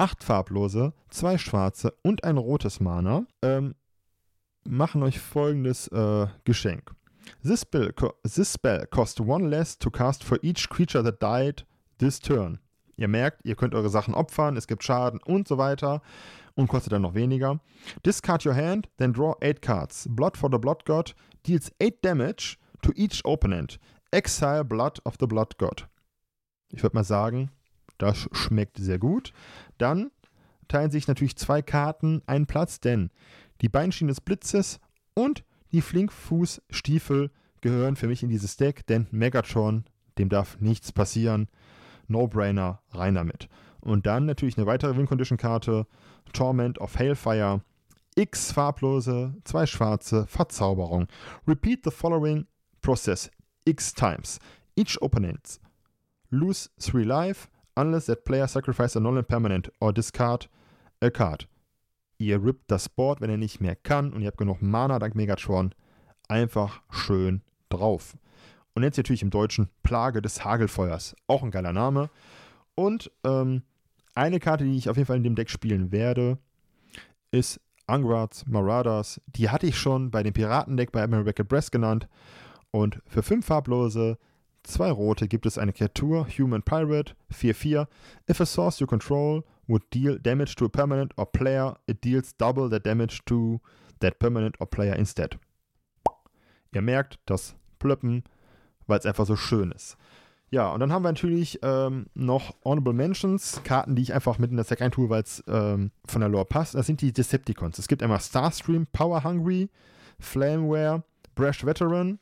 acht 0.00 0.24
farblose, 0.24 0.94
zwei 1.10 1.36
schwarze 1.36 1.92
und 2.02 2.24
ein 2.24 2.38
rotes 2.38 2.80
Mana 2.80 3.26
ähm, 3.42 3.74
machen 4.64 5.02
euch 5.02 5.20
folgendes 5.20 5.88
äh, 5.88 6.26
Geschenk. 6.44 6.92
This 7.42 7.60
spell, 7.60 7.92
this 8.22 8.54
spell 8.54 8.86
costs 8.86 9.20
one 9.20 9.46
less 9.46 9.78
to 9.78 9.90
cast 9.90 10.24
for 10.24 10.38
each 10.42 10.70
creature 10.70 11.04
that 11.04 11.22
died 11.22 11.66
this 11.98 12.18
turn. 12.18 12.60
Ihr 12.96 13.08
merkt, 13.08 13.44
ihr 13.44 13.56
könnt 13.56 13.74
eure 13.74 13.90
Sachen 13.90 14.14
opfern, 14.14 14.56
es 14.56 14.66
gibt 14.66 14.82
Schaden 14.82 15.20
und 15.22 15.46
so 15.46 15.58
weiter 15.58 16.00
und 16.54 16.68
kostet 16.68 16.94
dann 16.94 17.02
noch 17.02 17.14
weniger. 17.14 17.60
Discard 18.04 18.46
your 18.46 18.54
hand, 18.54 18.88
then 18.96 19.12
draw 19.12 19.36
8 19.42 19.60
cards. 19.60 20.06
Blood 20.08 20.38
for 20.38 20.48
the 20.50 20.58
Blood 20.58 20.86
God 20.86 21.14
deals 21.46 21.70
8 21.78 22.02
damage 22.02 22.56
to 22.80 22.90
each 22.96 23.22
opponent. 23.26 23.78
Exile 24.12 24.64
Blood 24.64 24.98
of 25.04 25.16
the 25.20 25.26
Blood 25.26 25.58
God. 25.58 25.86
Ich 26.72 26.82
würde 26.82 26.96
mal 26.96 27.04
sagen, 27.04 27.50
das 28.00 28.28
schmeckt 28.32 28.78
sehr 28.78 28.98
gut. 28.98 29.32
Dann 29.80 30.10
teilen 30.68 30.90
sich 30.90 31.08
natürlich 31.08 31.36
zwei 31.36 31.62
Karten 31.62 32.22
einen 32.26 32.46
Platz, 32.46 32.80
denn 32.80 33.10
die 33.60 33.68
Beinschiene 33.68 34.10
des 34.10 34.20
Blitzes 34.20 34.78
und 35.14 35.44
die 35.72 35.80
Flinkfußstiefel 35.80 37.30
gehören 37.60 37.96
für 37.96 38.06
mich 38.06 38.22
in 38.22 38.28
dieses 38.28 38.56
Deck, 38.56 38.86
denn 38.86 39.06
Megatron, 39.10 39.84
dem 40.18 40.28
darf 40.28 40.60
nichts 40.60 40.92
passieren. 40.92 41.48
No-Brainer, 42.08 42.80
rein 42.90 43.14
damit. 43.14 43.48
Und 43.80 44.06
dann 44.06 44.26
natürlich 44.26 44.58
eine 44.58 44.66
weitere 44.66 44.96
Win-Condition-Karte, 44.96 45.86
Torment 46.32 46.78
of 46.78 46.98
Hailfire, 46.98 47.62
X 48.16 48.52
farblose, 48.52 49.34
zwei 49.44 49.66
schwarze, 49.66 50.26
Verzauberung. 50.26 51.06
Repeat 51.46 51.84
the 51.84 51.90
following 51.90 52.46
process 52.82 53.30
X 53.64 53.94
times. 53.94 54.40
Each 54.76 55.00
opponent 55.00 55.60
lose 56.30 56.70
3 56.78 57.02
life 57.02 57.48
unless 57.76 58.06
that 58.06 58.24
player 58.24 58.46
sacrifices 58.46 58.96
a 58.96 59.00
non-permanent 59.00 59.70
or 59.80 59.92
discard 59.92 60.48
a 61.00 61.10
card. 61.10 61.48
Ihr 62.18 62.42
rippt 62.42 62.70
das 62.70 62.88
Board, 62.88 63.20
wenn 63.20 63.30
er 63.30 63.38
nicht 63.38 63.60
mehr 63.60 63.76
kann 63.76 64.12
und 64.12 64.20
ihr 64.20 64.28
habt 64.28 64.38
genug 64.38 64.60
Mana 64.60 64.98
dank 64.98 65.14
Megatron, 65.14 65.74
einfach 66.28 66.82
schön 66.90 67.42
drauf. 67.70 68.16
Und 68.74 68.82
jetzt 68.82 68.98
natürlich 68.98 69.22
im 69.22 69.30
Deutschen 69.30 69.68
Plage 69.82 70.22
des 70.22 70.44
Hagelfeuers. 70.44 71.16
Auch 71.26 71.42
ein 71.42 71.50
geiler 71.50 71.72
Name. 71.72 72.10
Und 72.74 73.10
ähm, 73.24 73.62
eine 74.14 74.38
Karte, 74.38 74.64
die 74.64 74.76
ich 74.76 74.88
auf 74.88 74.96
jeden 74.96 75.06
Fall 75.06 75.16
in 75.16 75.24
dem 75.24 75.34
Deck 75.34 75.50
spielen 75.50 75.92
werde, 75.92 76.38
ist 77.30 77.60
Angrads 77.86 78.46
Marauders. 78.46 79.20
Die 79.26 79.50
hatte 79.50 79.66
ich 79.66 79.78
schon 79.78 80.10
bei 80.10 80.22
dem 80.22 80.32
Piratendeck 80.32 80.92
bei 80.92 81.06
Beckett 81.06 81.48
Breast 81.48 81.72
genannt. 81.72 82.08
Und 82.70 83.00
für 83.06 83.22
fünf 83.22 83.46
farblose, 83.46 84.18
zwei 84.62 84.90
rote 84.90 85.28
gibt 85.28 85.46
es 85.46 85.58
eine 85.58 85.72
Kreatur, 85.72 86.26
Human 86.38 86.62
Pirate, 86.62 87.14
4-4. 87.32 87.86
If 88.28 88.40
a 88.40 88.46
source 88.46 88.80
you 88.80 88.86
control 88.86 89.44
would 89.66 89.82
deal 89.92 90.18
damage 90.18 90.56
to 90.56 90.64
a 90.66 90.68
permanent 90.68 91.12
or 91.16 91.26
player, 91.26 91.76
it 91.86 92.04
deals 92.04 92.36
double 92.36 92.68
the 92.68 92.80
damage 92.80 93.20
to 93.26 93.60
that 94.00 94.18
permanent 94.18 94.60
or 94.60 94.66
player 94.66 94.94
instead. 94.94 95.38
Ihr 96.72 96.82
merkt 96.82 97.18
das 97.26 97.54
Plöppen, 97.78 98.24
weil 98.86 98.98
es 98.98 99.06
einfach 99.06 99.26
so 99.26 99.36
schön 99.36 99.72
ist. 99.72 99.96
Ja, 100.50 100.72
und 100.72 100.80
dann 100.80 100.92
haben 100.92 101.04
wir 101.04 101.12
natürlich 101.12 101.60
ähm, 101.62 102.06
noch 102.14 102.56
Honorable 102.64 102.92
Mentions, 102.92 103.60
Karten, 103.62 103.94
die 103.94 104.02
ich 104.02 104.12
einfach 104.12 104.38
mit 104.38 104.50
in 104.50 104.56
das 104.56 104.66
Deck 104.66 104.82
eintue, 104.82 105.08
weil 105.08 105.22
es 105.22 105.44
ähm, 105.46 105.92
von 106.04 106.20
der 106.20 106.28
Lore 106.28 106.44
passt. 106.44 106.74
Das 106.74 106.86
sind 106.86 107.00
die 107.00 107.12
Decepticons. 107.12 107.78
Es 107.78 107.86
gibt 107.86 108.02
einmal 108.02 108.20
Starstream, 108.20 108.88
Power 108.92 109.22
Hungry, 109.22 109.70
Flameware, 110.18 111.04
Brash 111.36 111.64
Veteran, 111.64 112.18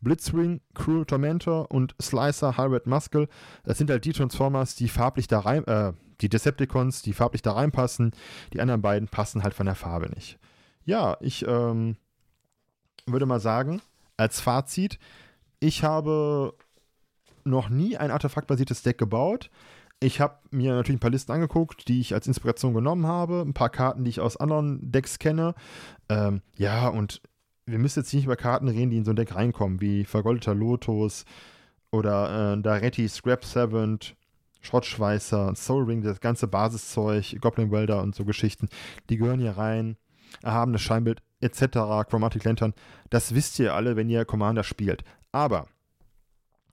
Blitzwing, 0.00 0.60
Cruel 0.74 1.04
Tormentor 1.04 1.70
und 1.70 1.94
Slicer, 2.00 2.56
Hybrid 2.56 2.86
Muscle. 2.86 3.28
Das 3.64 3.78
sind 3.78 3.90
halt 3.90 4.04
die 4.04 4.12
Transformers, 4.12 4.74
die 4.74 4.88
farblich 4.88 5.28
da 5.28 5.40
rein, 5.40 5.66
äh, 5.66 5.92
die 6.20 6.28
Decepticons, 6.28 7.02
die 7.02 7.12
farblich 7.12 7.42
da 7.42 7.52
reinpassen. 7.52 8.12
Die 8.52 8.60
anderen 8.60 8.82
beiden 8.82 9.08
passen 9.08 9.42
halt 9.42 9.54
von 9.54 9.66
der 9.66 9.74
Farbe 9.74 10.08
nicht. 10.10 10.38
Ja, 10.84 11.16
ich 11.20 11.46
ähm, 11.46 11.96
würde 13.06 13.26
mal 13.26 13.40
sagen, 13.40 13.80
als 14.16 14.40
Fazit, 14.40 14.98
ich 15.60 15.84
habe 15.84 16.54
noch 17.44 17.68
nie 17.68 17.96
ein 17.96 18.10
artefaktbasiertes 18.10 18.82
Deck 18.82 18.98
gebaut. 18.98 19.50
Ich 20.00 20.20
habe 20.20 20.38
mir 20.50 20.74
natürlich 20.74 20.96
ein 20.96 21.00
paar 21.00 21.10
Listen 21.10 21.32
angeguckt, 21.32 21.86
die 21.86 22.00
ich 22.00 22.14
als 22.14 22.26
Inspiration 22.26 22.74
genommen 22.74 23.06
habe, 23.06 23.42
ein 23.46 23.54
paar 23.54 23.70
Karten, 23.70 24.04
die 24.04 24.10
ich 24.10 24.20
aus 24.20 24.36
anderen 24.36 24.90
Decks 24.90 25.20
kenne. 25.20 25.54
Ähm, 26.08 26.42
ja, 26.56 26.88
und 26.88 27.22
wir 27.66 27.78
müssen 27.78 28.00
jetzt 28.00 28.12
nicht 28.12 28.24
über 28.24 28.36
Karten 28.36 28.68
reden, 28.68 28.90
die 28.90 28.98
in 28.98 29.04
so 29.04 29.12
ein 29.12 29.16
Deck 29.16 29.34
reinkommen, 29.34 29.80
wie 29.80 30.04
Vergoldeter 30.04 30.54
Lotus 30.54 31.24
oder 31.90 32.54
äh, 32.54 32.62
Daretti, 32.62 33.08
Scrap 33.08 33.44
Servant, 33.44 34.16
Schrottschweißer, 34.60 35.54
Soul 35.54 35.84
Ring, 35.84 36.02
das 36.02 36.20
ganze 36.20 36.46
Basiszeug, 36.48 37.36
Goblin 37.40 37.70
Welder 37.70 38.02
und 38.02 38.14
so 38.14 38.24
Geschichten, 38.24 38.68
die 39.10 39.16
gehören 39.16 39.40
hier 39.40 39.56
rein. 39.56 39.96
Erhabenes 40.42 40.80
Scheinbild 40.80 41.20
etc., 41.40 42.08
Chromatic 42.08 42.44
Lantern, 42.44 42.72
das 43.10 43.34
wisst 43.34 43.58
ihr 43.58 43.74
alle, 43.74 43.96
wenn 43.96 44.08
ihr 44.08 44.24
Commander 44.24 44.62
spielt. 44.62 45.04
Aber 45.30 45.66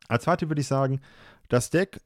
als 0.07 0.25
Fazit 0.25 0.49
würde 0.49 0.61
ich 0.61 0.67
sagen, 0.67 1.01
das 1.49 1.69
Deck 1.69 1.99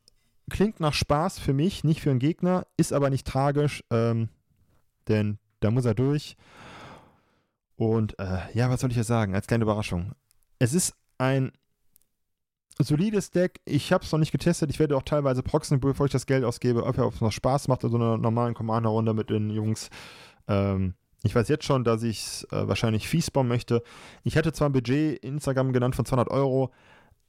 klingt 0.50 0.80
nach 0.80 0.94
Spaß 0.94 1.40
für 1.40 1.54
mich, 1.54 1.84
nicht 1.84 2.02
für 2.02 2.10
einen 2.10 2.20
Gegner, 2.20 2.66
ist 2.78 2.94
aber 2.94 3.10
nicht 3.10 3.28
tragisch, 3.28 3.84
ähm, 3.92 4.30
denn 5.08 5.38
da 5.60 5.72
muss 5.72 5.86
er 5.86 5.94
durch. 5.94 6.36
Und 7.76 8.18
äh, 8.20 8.40
ja, 8.54 8.70
was 8.70 8.82
soll 8.82 8.92
ich 8.92 8.98
jetzt 8.98 9.08
sagen, 9.08 9.36
als 9.36 9.48
kleine 9.48 9.64
Überraschung. 9.64 10.14
Es 10.60 10.74
ist 10.74 10.96
ein 11.18 11.52
solides 12.80 13.32
Deck. 13.32 13.62
Ich 13.66 13.92
habe 13.92 14.04
es 14.04 14.12
noch 14.12 14.20
nicht 14.20 14.32
getestet. 14.32 14.70
Ich 14.70 14.80
werde 14.80 14.98
auch 14.98 15.04
teilweise 15.04 15.44
proxen, 15.44 15.80
bevor 15.80 16.06
ich 16.06 16.12
das 16.12 16.26
Geld 16.26 16.44
ausgebe, 16.44 16.84
ob 16.86 16.98
es 16.98 17.22
noch 17.22 17.32
Spaß 17.32 17.68
macht 17.68 17.84
in 17.84 17.90
so 17.90 17.98
einer 17.98 18.18
normalen 18.18 18.54
Commander-Runde 18.54 19.14
mit 19.14 19.30
den 19.30 19.50
Jungs. 19.50 19.90
Ähm, 20.48 20.96
ich 21.24 21.34
weiß 21.34 21.48
jetzt 21.48 21.66
schon, 21.66 21.84
dass 21.84 22.04
ich 22.04 22.20
es 22.20 22.48
äh, 22.52 22.68
wahrscheinlich 22.68 23.08
fies 23.08 23.32
bauen 23.32 23.48
möchte. 23.48 23.82
Ich 24.24 24.36
hätte 24.36 24.52
zwar 24.52 24.70
ein 24.70 24.74
Budget 24.74 25.24
Instagram 25.24 25.72
genannt 25.72 25.96
von 25.96 26.06
200 26.06 26.30
Euro, 26.30 26.72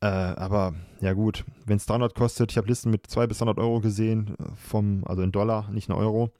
äh, 0.00 0.07
aber 0.07 0.74
ja 1.00 1.12
gut, 1.12 1.44
wenn 1.64 1.76
es 1.76 1.87
300 1.87 2.14
kostet, 2.14 2.50
ich 2.50 2.59
habe 2.59 2.66
Listen 2.66 2.90
mit 2.90 3.07
200 3.07 3.28
bis 3.28 3.38
300 3.38 3.59
Euro 3.59 3.80
gesehen, 3.80 4.35
äh, 4.38 4.44
vom, 4.57 5.04
also 5.07 5.22
in 5.22 5.30
Dollar, 5.33 5.70
nicht 5.70 5.88
in 5.88 5.94
Euro. 5.94 6.30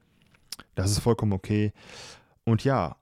Das 0.75 0.91
ist 0.91 0.99
vollkommen 0.99 1.33
okay. 1.33 1.71
Und 2.43 2.63
ja, 2.63 2.97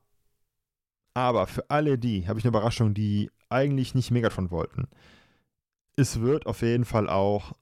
aber 1.14 1.48
für 1.48 1.70
alle 1.70 1.98
die, 1.98 2.28
habe 2.28 2.40
ich 2.40 2.46
eine 2.46 2.50
Überraschung, 2.50 2.94
die 2.94 3.30
eigentlich 3.50 3.96
nicht 3.96 4.12
Megatron 4.12 4.52
wollten. 4.52 4.88
Es 5.96 6.22
wird 6.22 6.48
auf 6.48 6.62
jeden 6.62 6.86
Fall 6.86 7.10
auch 7.10 7.54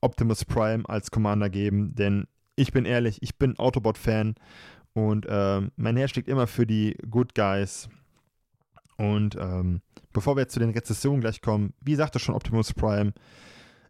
Optimus 0.00 0.44
Prime 0.44 0.88
als 0.88 1.10
Commander 1.10 1.48
geben, 1.48 1.94
denn 1.94 2.26
ich 2.56 2.72
bin 2.72 2.84
ehrlich, 2.84 3.22
ich 3.22 3.36
bin 3.38 3.58
Autobot-Fan 3.58 4.34
und 4.92 5.26
äh, 5.26 5.62
mein 5.76 5.96
Herz 5.96 6.10
schlägt 6.10 6.28
immer 6.28 6.46
für 6.46 6.66
die 6.66 6.96
Good 7.08 7.34
Guys. 7.34 7.88
Und 8.96 9.36
ähm, 9.36 9.80
bevor 10.12 10.36
wir 10.36 10.42
jetzt 10.42 10.54
zu 10.54 10.60
den 10.60 10.70
Rezessionen 10.70 11.20
gleich 11.20 11.40
kommen, 11.40 11.72
wie 11.80 11.94
sagte 11.94 12.18
schon 12.18 12.34
Optimus 12.34 12.72
Prime, 12.72 13.12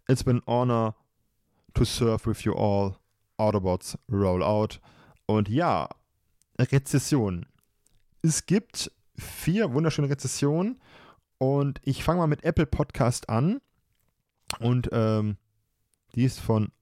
it's 0.07 0.22
been 0.22 0.42
an 0.46 0.46
honor 0.46 0.94
To 1.74 1.85
serve 1.85 2.26
with 2.26 2.44
you 2.44 2.54
all. 2.54 2.96
Autobots 3.38 3.96
roll 4.11 4.42
out. 4.42 4.81
Und 5.26 5.48
ja, 5.48 5.88
Rezession. 6.59 7.46
Es 8.20 8.46
gibt 8.46 8.90
vier 9.18 9.72
wunderschöne 9.72 10.09
Rezessionen 10.09 10.81
und 11.38 11.81
ich 11.85 12.02
fange 12.04 12.18
mal 12.20 12.26
mit 12.26 12.44
Apple 12.44 12.66
Podcast 12.66 13.28
an. 13.28 13.61
Und 14.61 14.88
ähm, 14.92 15.37
die 16.14 16.24
ist 16.24 16.40
von, 16.40 16.72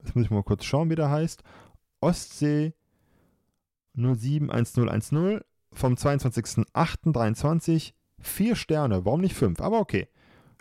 jetzt 0.00 0.14
muss 0.16 0.24
ich 0.24 0.30
mal 0.30 0.42
kurz 0.42 0.64
schauen, 0.64 0.90
wie 0.90 0.96
der 0.96 1.10
heißt. 1.10 1.42
Ostsee 2.00 2.74
071010 3.94 5.40
vom 5.72 5.94
22.08.23. 5.94 7.92
Vier 8.20 8.56
Sterne, 8.56 9.04
warum 9.04 9.20
nicht 9.20 9.34
fünf? 9.34 9.60
Aber 9.60 9.78
okay, 9.78 10.08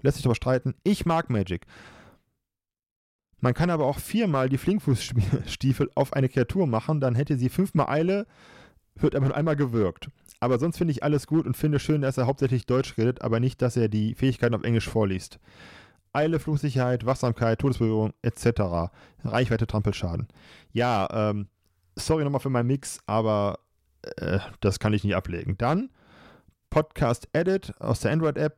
lässt 0.01 0.17
sich 0.17 0.23
darüber 0.23 0.35
streiten. 0.35 0.75
Ich 0.83 1.05
mag 1.05 1.29
Magic. 1.29 1.65
Man 3.39 3.53
kann 3.53 3.69
aber 3.69 3.85
auch 3.85 3.99
viermal 3.99 4.49
die 4.49 4.57
Flinkfußstiefel 4.57 5.91
auf 5.95 6.13
eine 6.13 6.29
Kreatur 6.29 6.67
machen, 6.67 6.99
dann 6.99 7.15
hätte 7.15 7.37
sie 7.37 7.49
fünfmal 7.49 7.87
Eile, 7.87 8.27
wird 8.95 9.15
aber 9.15 9.27
nur 9.27 9.37
einmal 9.37 9.55
gewirkt. 9.55 10.09
Aber 10.39 10.59
sonst 10.59 10.77
finde 10.77 10.91
ich 10.91 11.03
alles 11.03 11.27
gut 11.27 11.45
und 11.45 11.57
finde 11.57 11.79
schön, 11.79 12.01
dass 12.01 12.17
er 12.17 12.27
hauptsächlich 12.27 12.65
Deutsch 12.65 12.97
redet, 12.97 13.21
aber 13.21 13.39
nicht, 13.39 13.61
dass 13.61 13.77
er 13.77 13.89
die 13.89 14.13
Fähigkeiten 14.13 14.55
auf 14.55 14.63
Englisch 14.63 14.87
vorliest. 14.87 15.39
Eile, 16.13 16.39
Flugsicherheit, 16.39 17.05
Wachsamkeit, 17.05 17.59
Todesberührung 17.59 18.13
etc. 18.21 18.91
Reichweite, 19.23 19.67
Trampelschaden. 19.67 20.27
Ja, 20.71 21.07
ähm, 21.11 21.47
sorry 21.95 22.23
nochmal 22.23 22.41
für 22.41 22.49
meinen 22.49 22.67
Mix, 22.67 22.99
aber 23.05 23.59
äh, 24.17 24.39
das 24.61 24.79
kann 24.79 24.93
ich 24.93 25.03
nicht 25.03 25.15
ablegen. 25.15 25.57
Dann 25.57 25.89
Podcast 26.69 27.27
Edit 27.33 27.73
aus 27.79 27.99
der 27.99 28.11
Android-App. 28.11 28.57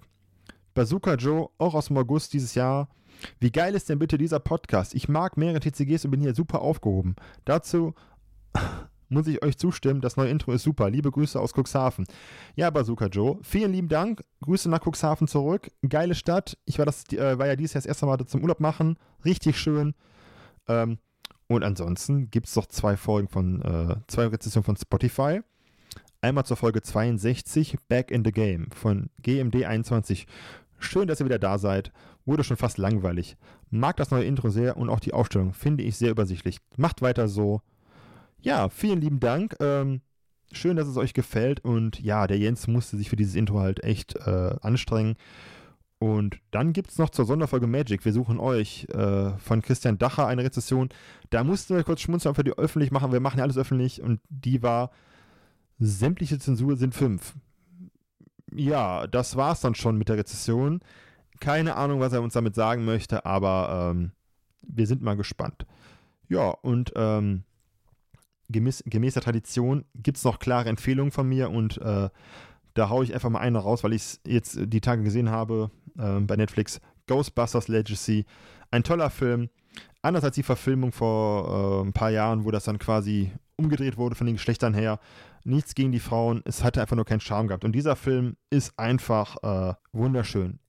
Bazooka 0.74 1.16
Joe, 1.16 1.50
auch 1.58 1.74
aus 1.74 1.88
dem 1.88 1.98
August 1.98 2.34
dieses 2.34 2.56
Jahr. 2.56 2.90
Wie 3.40 3.52
geil 3.52 3.76
ist 3.76 3.90
denn 3.90 4.00
bitte 4.00 4.18
dieser 4.18 4.40
Podcast? 4.40 4.94
Ich 4.96 5.10
mag 5.10 5.36
mehrere 5.36 5.60
TCGs 5.60 6.06
und 6.06 6.12
bin 6.12 6.22
hier 6.22 6.36
super 6.36 6.62
aufgehoben. 6.62 7.16
Dazu 7.46 7.94
muss 9.10 9.28
ich 9.28 9.44
euch 9.44 9.58
zustimmen, 9.58 10.02
das 10.02 10.18
neue 10.18 10.30
Intro 10.30 10.52
ist 10.52 10.64
super. 10.64 10.90
Liebe 10.90 11.12
Grüße 11.12 11.40
aus 11.40 11.54
Cuxhaven. 11.54 12.06
Ja, 12.56 12.70
Bazooka 12.70 13.08
Joe, 13.08 13.40
vielen 13.42 13.74
lieben 13.74 13.90
Dank. 13.90 14.24
Grüße 14.42 14.70
nach 14.70 14.82
Cuxhaven 14.86 15.28
zurück. 15.28 15.72
Geile 15.88 16.16
Stadt. 16.16 16.58
Ich 16.66 16.78
war, 16.78 16.86
das, 16.86 17.06
äh, 17.12 17.38
war 17.38 17.48
ja 17.48 17.56
dieses 17.56 17.74
Jahr 17.74 17.82
das 17.82 17.88
erste 17.88 18.06
Mal 18.06 18.18
zum 18.26 18.42
Urlaub 18.42 18.60
machen. 18.60 18.98
Richtig 19.26 19.58
schön. 19.58 19.94
Ähm, 20.68 21.00
und 21.48 21.64
ansonsten 21.64 22.30
gibt 22.30 22.48
es 22.48 22.56
noch 22.56 22.68
zwei 22.68 22.96
Folgen 22.96 23.28
von, 23.28 23.62
äh, 23.62 23.96
zwei 24.08 24.28
Rezensionen 24.28 24.66
von 24.66 24.78
Spotify. 24.78 25.42
Einmal 26.22 26.46
zur 26.46 26.58
Folge 26.58 26.82
62, 26.82 27.78
Back 27.88 28.12
in 28.12 28.24
the 28.24 28.32
Game 28.32 28.70
von 28.72 29.10
GMD21. 29.24 30.28
Schön, 30.78 31.08
dass 31.08 31.20
ihr 31.20 31.26
wieder 31.26 31.40
da 31.40 31.58
seid. 31.58 31.92
Wurde 32.26 32.44
schon 32.44 32.58
fast 32.58 32.78
langweilig. 32.78 33.38
Mag 33.70 33.98
das 33.98 34.12
neue 34.12 34.26
Intro 34.26 34.50
sehr 34.50 34.78
und 34.78 34.90
auch 34.90 35.00
die 35.00 35.14
Aufstellung 35.14 35.54
finde 35.54 35.84
ich 35.84 35.98
sehr 35.98 36.12
übersichtlich. 36.12 36.60
Macht 36.78 37.02
weiter 37.02 37.28
so. 37.28 37.62
Ja, 38.42 38.70
vielen 38.70 39.02
lieben 39.02 39.20
Dank. 39.20 39.56
Ähm, 39.60 40.02
schön, 40.52 40.78
dass 40.78 40.88
es 40.88 40.98
euch 40.98 41.14
gefällt. 41.14 41.64
Und 41.64 42.00
ja, 42.00 42.26
der 42.28 42.38
Jens 42.38 42.68
musste 42.68 42.98
sich 42.98 43.10
für 43.10 43.16
dieses 43.16 43.36
Intro 43.36 43.60
halt 43.60 43.84
echt 43.84 44.16
äh, 44.16 44.56
anstrengen. 44.62 45.16
Und 46.00 46.40
dann 46.52 46.72
gibt 46.72 46.92
es 46.92 46.98
noch 46.98 47.10
zur 47.10 47.26
Sonderfolge 47.26 47.68
Magic. 47.68 48.06
Wir 48.06 48.14
suchen 48.14 48.40
euch 48.40 48.88
äh, 48.94 49.38
von 49.38 49.62
Christian 49.62 49.98
Dacher 49.98 50.28
eine 50.28 50.44
Rezession. 50.44 50.90
Da 51.30 51.44
mussten 51.44 51.76
wir 51.76 51.84
kurz 51.84 52.00
schmunzeln, 52.00 52.32
ob 52.32 52.38
wir 52.38 52.46
die 52.46 52.58
öffentlich 52.58 52.92
machen. 52.92 53.12
Wir 53.12 53.20
machen 53.20 53.40
ja 53.40 53.44
alles 53.44 53.58
öffentlich. 53.58 54.02
Und 54.02 54.22
die 54.30 54.64
war: 54.64 54.92
sämtliche 55.78 56.40
Zensur 56.40 56.78
sind 56.78 56.96
fünf. 56.96 57.36
Ja, 58.54 59.08
das 59.08 59.36
war's 59.36 59.60
dann 59.60 59.76
schon 59.76 59.98
mit 59.98 60.08
der 60.08 60.18
Rezession. 60.18 60.80
Keine 61.42 61.76
Ahnung, 61.76 62.00
was 62.00 62.14
er 62.14 62.22
uns 62.22 62.34
damit 62.34 62.56
sagen 62.56 62.86
möchte, 62.86 63.26
aber 63.26 63.92
ähm, 63.92 64.12
wir 64.62 64.88
sind 64.88 65.02
mal 65.02 65.16
gespannt. 65.16 65.66
Ja, 66.30 66.50
und 66.50 66.94
ähm, 66.96 67.44
gemäß, 68.50 68.84
gemäß 68.86 69.14
der 69.14 69.24
Tradition 69.24 69.86
gibt 69.96 70.18
es 70.18 70.24
noch 70.24 70.40
klare 70.40 70.70
Empfehlungen 70.70 71.12
von 71.12 71.28
mir 71.28 71.50
und 71.50 71.78
äh, 71.78 72.10
da 72.74 72.90
haue 72.90 73.04
ich 73.04 73.14
einfach 73.14 73.30
mal 73.30 73.40
eine 73.40 73.60
raus, 73.60 73.84
weil 73.84 73.94
ich 73.94 74.02
es 74.02 74.22
jetzt 74.26 74.60
die 74.62 74.82
Tage 74.82 75.04
gesehen 75.04 75.30
habe 75.30 75.72
äh, 75.98 76.20
bei 76.20 76.36
Netflix. 76.36 76.80
Ghostbusters 77.08 77.68
Legacy. 77.68 78.26
Ein 78.72 78.84
toller 78.84 79.10
Film. 79.10 79.50
Anders 80.02 80.24
als 80.24 80.36
die 80.36 80.44
Verfilmung 80.44 80.92
vor 80.92 81.82
äh, 81.84 81.88
ein 81.88 81.94
paar 81.94 82.12
Jahren, 82.12 82.46
wo 82.46 82.52
das 82.52 82.66
dann 82.66 82.80
quasi 82.80 83.32
umgedreht 83.58 83.98
wurde 83.98 84.16
von 84.16 84.28
den 84.28 84.36
Geschlechtern 84.36 84.74
her. 84.74 85.00
Nichts 85.44 85.76
gegen 85.76 85.92
die 85.92 86.00
Frauen. 86.00 86.42
Es 86.46 86.64
hatte 86.64 86.82
einfach 86.82 86.96
nur 86.96 87.06
keinen 87.06 87.20
Charme 87.20 87.48
gehabt. 87.48 87.66
Und 87.66 87.74
dieser 87.74 87.96
Film 87.96 88.38
ist 88.50 88.78
einfach 88.78 89.38
äh, 89.44 89.74
wunderschön. 89.92 90.60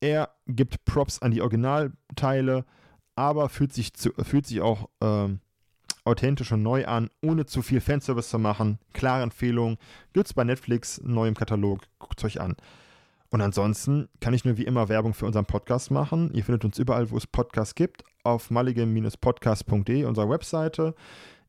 Er 0.00 0.30
gibt 0.46 0.84
Props 0.84 1.20
an 1.20 1.30
die 1.30 1.42
Originalteile, 1.42 2.64
aber 3.14 3.48
fühlt 3.48 3.72
sich, 3.72 3.94
zu, 3.94 4.10
fühlt 4.22 4.46
sich 4.46 4.60
auch 4.60 4.88
ähm, 5.00 5.40
authentisch 6.06 6.52
und 6.52 6.62
neu 6.62 6.86
an, 6.86 7.10
ohne 7.22 7.46
zu 7.46 7.62
viel 7.62 7.80
Fanservice 7.80 8.30
zu 8.30 8.38
machen. 8.38 8.78
Klare 8.92 9.22
Empfehlung. 9.22 9.76
Gibt 10.12 10.26
es 10.26 10.34
bei 10.34 10.44
Netflix 10.44 11.00
neu 11.02 11.28
im 11.28 11.34
Katalog. 11.34 11.82
Guckt 11.98 12.24
euch 12.24 12.40
an. 12.40 12.56
Und 13.30 13.40
ansonsten 13.40 14.08
kann 14.20 14.34
ich 14.34 14.44
nur 14.44 14.56
wie 14.56 14.64
immer 14.64 14.88
Werbung 14.88 15.12
für 15.12 15.26
unseren 15.26 15.46
Podcast 15.46 15.90
machen. 15.90 16.30
Ihr 16.32 16.44
findet 16.44 16.64
uns 16.64 16.78
überall, 16.78 17.10
wo 17.10 17.16
es 17.16 17.26
Podcasts 17.26 17.74
gibt, 17.74 18.04
auf 18.22 18.50
mulligan-podcast.de, 18.50 20.04
unserer 20.04 20.30
Webseite. 20.30 20.94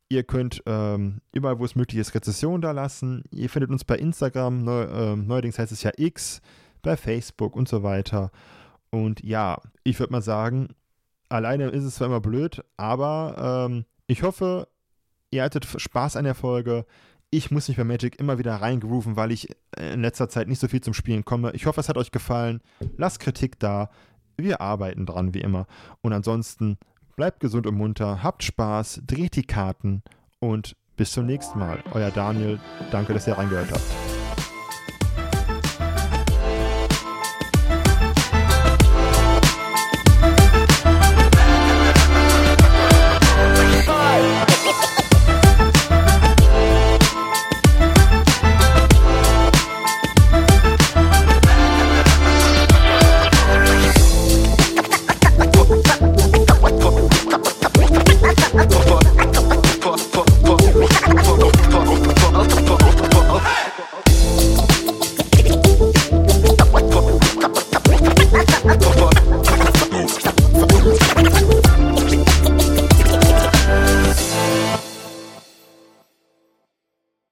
Ihr 0.09 0.23
könnt 0.23 0.63
ähm, 0.65 1.21
überall, 1.33 1.59
wo 1.59 1.65
es 1.65 1.75
möglich 1.75 1.99
ist, 1.99 2.15
Rezessionen 2.15 2.61
da 2.61 2.71
lassen. 2.71 3.23
Ihr 3.31 3.49
findet 3.49 3.69
uns 3.69 3.83
bei 3.83 3.97
Instagram, 3.97 4.63
neu, 4.63 4.83
äh, 4.83 5.15
neuerdings 5.15 5.59
heißt 5.59 5.71
es 5.71 5.83
ja 5.83 5.91
X, 5.97 6.41
bei 6.81 6.97
Facebook 6.97 7.55
und 7.55 7.67
so 7.67 7.83
weiter. 7.83 8.31
Und 8.89 9.23
ja, 9.23 9.61
ich 9.83 9.99
würde 9.99 10.13
mal 10.13 10.21
sagen, 10.21 10.69
alleine 11.29 11.69
ist 11.69 11.83
es 11.83 11.95
zwar 11.95 12.07
immer 12.07 12.21
blöd, 12.21 12.63
aber 12.77 13.67
ähm, 13.69 13.85
ich 14.07 14.23
hoffe, 14.23 14.67
ihr 15.31 15.43
hattet 15.43 15.65
Spaß 15.65 16.15
an 16.15 16.23
der 16.23 16.35
Folge. 16.35 16.85
Ich 17.29 17.51
muss 17.51 17.67
mich 17.67 17.77
bei 17.77 17.83
Magic 17.83 18.19
immer 18.19 18.39
wieder 18.39 18.55
reingrooven, 18.55 19.17
weil 19.17 19.31
ich 19.31 19.49
in 19.77 20.01
letzter 20.01 20.29
Zeit 20.29 20.47
nicht 20.47 20.59
so 20.59 20.69
viel 20.69 20.81
zum 20.81 20.93
Spielen 20.93 21.25
komme. 21.25 21.51
Ich 21.51 21.65
hoffe, 21.65 21.81
es 21.81 21.89
hat 21.89 21.97
euch 21.97 22.11
gefallen. 22.11 22.61
Lasst 22.97 23.19
Kritik 23.19 23.59
da. 23.59 23.89
Wir 24.37 24.61
arbeiten 24.61 25.05
dran, 25.05 25.33
wie 25.33 25.41
immer. 25.41 25.67
Und 26.01 26.13
ansonsten 26.13 26.77
bleibt 27.15 27.41
gesund 27.41 27.67
und 27.67 27.75
munter, 27.75 28.23
habt 28.23 28.43
Spaß, 28.43 29.01
dreht 29.05 29.35
die 29.35 29.43
Karten 29.43 30.03
und 30.39 30.77
bis 30.95 31.11
zum 31.11 31.25
nächsten 31.25 31.59
Mal. 31.59 31.83
Euer 31.91 32.11
Daniel. 32.11 32.59
Danke, 32.91 33.13
dass 33.13 33.27
ihr 33.27 33.37
reingehört 33.37 33.71
habt. 33.71 34.16